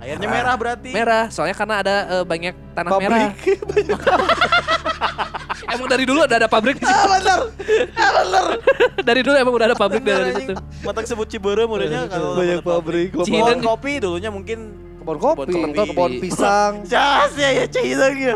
[0.02, 0.34] Airnya Merah.
[0.34, 0.90] merah berarti.
[0.90, 3.30] Merah, soalnya karena ada eh, banyak tanah merah.
[3.30, 3.62] pabrik.
[5.72, 6.92] Emang dari dulu udah ada pabrik di situ.
[6.92, 7.40] ah bener.
[7.94, 8.44] Ah bener.
[9.08, 10.54] dari dulu emang udah ada pabrik Bener, dari situ.
[10.82, 13.10] Matak sebut Ciberem udahnya kalau Banyak pabrik.
[13.22, 13.60] Cihideng.
[13.62, 14.58] kopi dulunya mungkin
[14.98, 15.88] Kebun kopi, Kebun kopi.
[15.88, 16.74] kebun pisang.
[16.92, 18.36] jas ya ya Cihideng ya.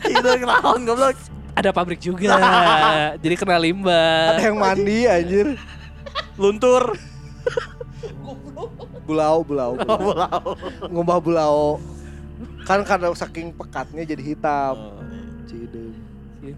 [0.00, 1.16] Cihideng naon goblok.
[1.52, 2.36] Ada pabrik juga.
[3.14, 4.32] Jadi kena limbah.
[4.32, 5.46] Ada yang mandi anjir.
[6.36, 6.96] Luntur.
[9.06, 9.98] Bulau, bulau, bulau.
[9.98, 10.40] Bulau.
[10.90, 11.56] Ngubah bulau.
[12.66, 14.74] Kan karena saking pekatnya jadi hitam.
[14.78, 15.02] Oh,
[15.46, 15.94] Cideng.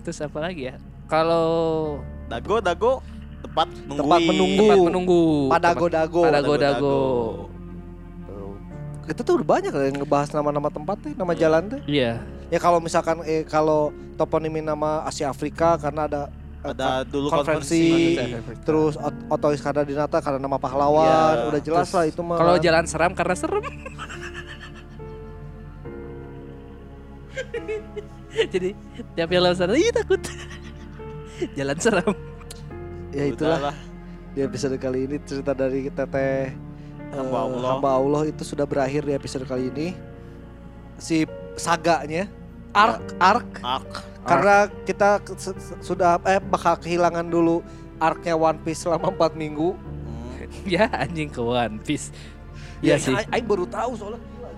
[0.04, 0.76] Terus apa lagi ya?
[1.08, 2.92] Kalau Dago, dago,
[3.44, 4.00] tempat nungguin.
[4.00, 4.56] Tempat menunggu.
[4.64, 5.22] tempat menunggu.
[5.52, 6.22] Padago-dago.
[6.24, 6.98] Padago-dago.
[9.04, 11.80] Itu tuh udah banyak lah yang ngebahas nama-nama tempat teh, nama jalan teh.
[11.84, 12.24] Iya.
[12.48, 16.22] Ya kalau misalkan eh kalau toponimi nama Asia Afrika karena ada
[16.64, 18.64] Ada dulu konferensi, konferensi.
[18.64, 22.36] terus Ot- Oto Iskandar Dinata karena nama pahlawan, Iya, udah jelas terus lah itu mah.
[22.36, 23.60] Kalau jalan seram karena serem.
[28.52, 28.70] Jadi
[29.14, 30.18] tiap jalan sana, ih takut.
[31.58, 32.14] jalan seram.
[33.14, 33.76] ya itulah Udahlah.
[34.34, 36.50] di episode kali ini cerita dari teteh
[37.14, 37.68] Hamba eh, Allah.
[37.70, 39.94] hamba Allah itu sudah berakhir di episode kali ini.
[40.96, 41.22] Si
[41.54, 42.26] saganya
[42.72, 43.86] arc arc Ak.
[44.24, 44.56] Karena
[44.88, 45.20] kita
[45.84, 47.60] sudah eh bakal kehilangan dulu
[48.00, 49.76] arc-nya One Piece selama 4 minggu.
[49.76, 50.68] Hmm.
[50.68, 52.10] ya anjing ke One Piece.
[52.84, 53.14] Iya sih.
[53.32, 54.50] Aing baru tahu soalnya gila.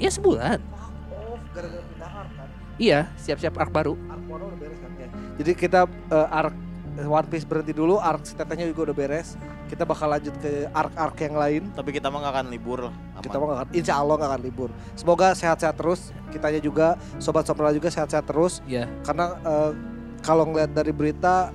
[0.00, 0.58] Iya sebulan.
[1.52, 2.48] Gara-gara pindah kan.
[2.80, 3.94] Iya, siap-siap arc baru.
[4.08, 5.08] Arc Wano udah beres kan ya.
[5.40, 6.56] Jadi kita eh, arc
[7.00, 9.40] One Piece berhenti dulu, arc si tetehnya juga udah beres.
[9.72, 11.62] Kita bakal lanjut ke arc-arc yang lain.
[11.72, 12.94] Tapi kita mah gak akan libur lah.
[13.16, 13.22] Aman.
[13.24, 14.68] Kita mah gak akan, insya Allah gak akan libur.
[14.92, 16.12] Semoga sehat-sehat terus.
[16.28, 18.60] Kitanya juga, sobat sobat juga sehat-sehat terus.
[18.68, 18.84] Iya.
[19.08, 19.72] Karena eh,
[20.20, 21.48] kalau ngeliat dari berita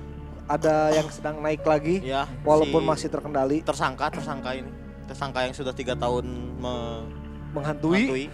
[0.50, 4.70] ada yang sedang naik lagi, Ya, walaupun si masih terkendali, tersangka, tersangka ini.
[5.06, 6.26] Tersangka yang sudah tiga tahun
[6.58, 7.06] me-
[7.54, 8.10] menghantui.
[8.10, 8.26] menghantui.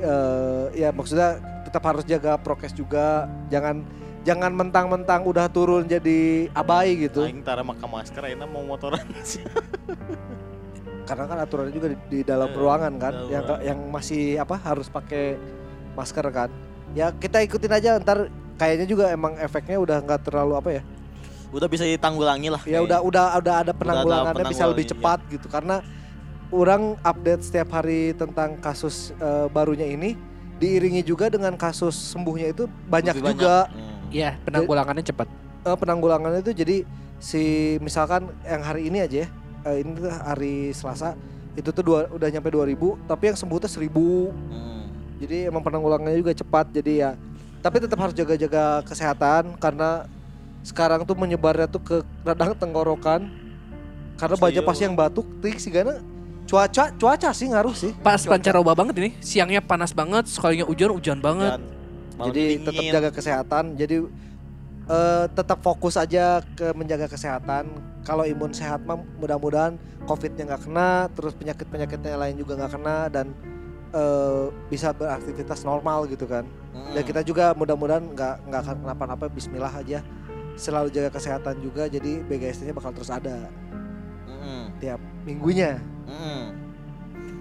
[0.00, 3.24] eh, ya maksudnya tetap harus jaga prokes juga.
[3.48, 3.84] Jangan
[4.20, 7.24] jangan mentang-mentang udah turun jadi abai gitu.
[7.24, 9.40] Aing tara maka masker ayeuna mau motoran sih.
[11.04, 13.66] Karena kan aturannya juga di, di dalam Eh, ruangan kan, dalam yang ruangan.
[13.66, 15.34] yang masih apa harus pakai
[15.92, 16.50] masker kan.
[16.92, 20.82] Ya kita ikutin aja ntar kayaknya juga emang efeknya udah nggak terlalu apa ya.
[21.50, 22.62] Udah bisa ditanggulangi lah.
[22.62, 25.82] Ya udah udah udah ada penanggulangannya bisa lebih cepat gitu karena
[26.50, 30.14] orang update setiap hari tentang kasus eh, barunya ini
[30.60, 33.89] diiringi juga dengan kasus sembuhnya itu banyak Lebih juga Hmm.
[34.10, 35.26] Iya, penanggulangannya cepat.
[35.60, 36.76] eh, penanggulangannya itu jadi
[37.16, 37.42] si
[37.78, 39.28] misalkan yang hari ini aja ya
[39.66, 41.12] eh, ini tuh hari Selasa
[41.52, 44.88] itu tuh dua, udah nyampe 2000 tapi yang sembuh tuh 1000 Hmm.
[45.18, 47.10] jadi emang penanggulangannya juga cepat jadi ya
[47.60, 50.08] tapi tetap harus jaga-jaga kesehatan karena
[50.60, 53.28] sekarang tuh menyebarnya tuh ke radang tenggorokan
[54.16, 56.00] karena banyak pasti yang batuk tik sih karena
[56.44, 61.18] cuaca cuaca sih ngaruh sih Pas pancaroba banget ini, siangnya panas banget, sekalinya hujan hujan
[61.20, 61.56] banget.
[61.56, 61.62] Dan
[62.20, 62.66] malam jadi dingin.
[62.68, 63.96] tetap jaga kesehatan jadi
[64.86, 67.64] eh, tetap fokus aja ke menjaga kesehatan
[68.02, 72.96] kalau imun sehat mah mudah-mudahan covidnya nggak kena terus penyakit penyakitnya lain juga nggak kena
[73.08, 73.26] dan
[73.90, 76.94] eh, bisa beraktivitas normal gitu kan Hmm.
[76.94, 80.06] dan kita juga mudah-mudahan nggak nggak akan kenapa-napa Bismillah aja
[80.54, 83.50] selalu jaga kesehatan juga jadi BGST-nya bakal terus ada
[84.24, 84.70] Hmm.
[84.78, 86.54] tiap minggunya Hmm.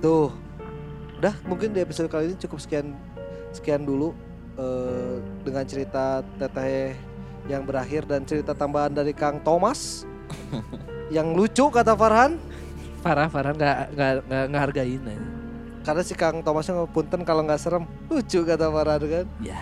[0.02, 0.34] tuh
[1.18, 2.98] udah mungkin di episode kali ini cukup sekian
[3.52, 4.18] sekian dulu
[4.60, 6.94] eh, dengan cerita teteh
[7.48, 10.04] yang berakhir dan cerita tambahan dari Kang Thomas
[11.16, 12.36] yang lucu kata Farhan
[13.00, 15.02] Parah, parah nggak nggak nggak ngehargain.
[15.08, 15.24] aja.
[15.88, 19.60] karena si Kang Thomasnya punten kalau nggak serem lucu kata Farhan kan Ya.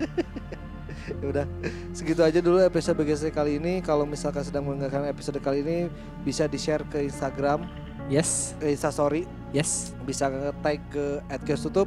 [1.20, 1.46] ya udah
[1.92, 5.78] segitu aja dulu episode BGST kali ini kalau misalkan sedang mendengarkan episode kali ini
[6.22, 7.66] bisa di share ke Instagram
[8.10, 9.22] Yes, ke Instastory
[9.54, 9.94] yes.
[10.02, 11.22] bisa nge-tag ke
[11.54, 11.86] @tutup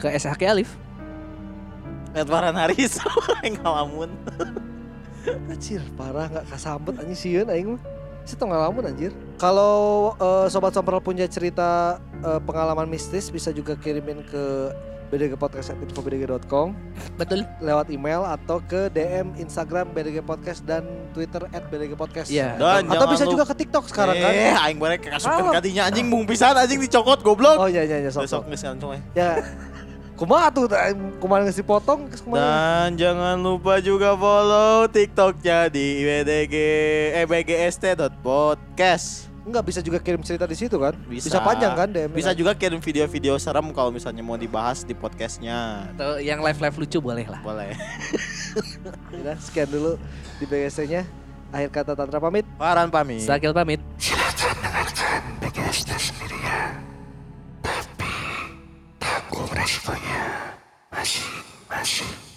[0.00, 0.70] Ke SHK Alif.
[2.10, 2.98] Edwaran Haris
[3.46, 4.10] yang ngalamun.
[5.52, 7.82] Anjir, parah nggak kasambet anjing sieun aing mah.
[8.24, 9.12] Saya tau ngalamun anjir.
[9.36, 14.72] Kalau eh, sobat sompral punya cerita eh, pengalaman mistis bisa juga kirimin ke
[15.10, 16.70] bdgpodcast@infobdg.com
[17.18, 17.42] Betul.
[17.58, 22.30] lewat email atau ke DM Instagram BDG Podcast dan Twitter @bdgpodcast.
[22.30, 22.54] Iya.
[22.54, 24.30] Dan Atau bisa lupa- juga ke TikTok sekarang kan.
[24.30, 25.58] Eh, aing barek kasupkeun Apa?
[25.58, 27.58] kadinya anjing mung pisan anjing dicokot goblok.
[27.58, 28.46] Oh iya iya iya sok.
[28.46, 28.98] Besok coy.
[29.14, 29.38] Ya.
[30.20, 30.68] Kumaha tuh
[31.16, 32.44] kumaha geus dipotong geus kumaha.
[32.44, 36.54] Dan jangan lupa juga follow TikToknya di BDG
[37.16, 39.32] eh bgst.podcast.
[39.48, 40.92] Enggak bisa juga kirim cerita di situ kan?
[41.08, 41.40] Bisa.
[41.40, 42.12] panjang kan DM.
[42.12, 45.88] Bisa juga kirim video-video serem kalau misalnya mau dibahas di podcastnya.
[45.96, 47.40] Atau yang live-live lucu boleh lah.
[47.40, 47.72] Boleh.
[49.24, 49.96] Udah, sekian dulu
[50.36, 51.08] di BGST-nya.
[51.48, 52.44] Akhir kata Tantra pamit.
[52.60, 53.24] Farhan pamit.
[53.24, 53.80] Sakil pamit.
[53.96, 56.89] Silakan dengarkan BGST sendirian.
[59.46, 59.98] 暮らしという
[60.90, 61.22] マシン
[61.68, 62.29] マシ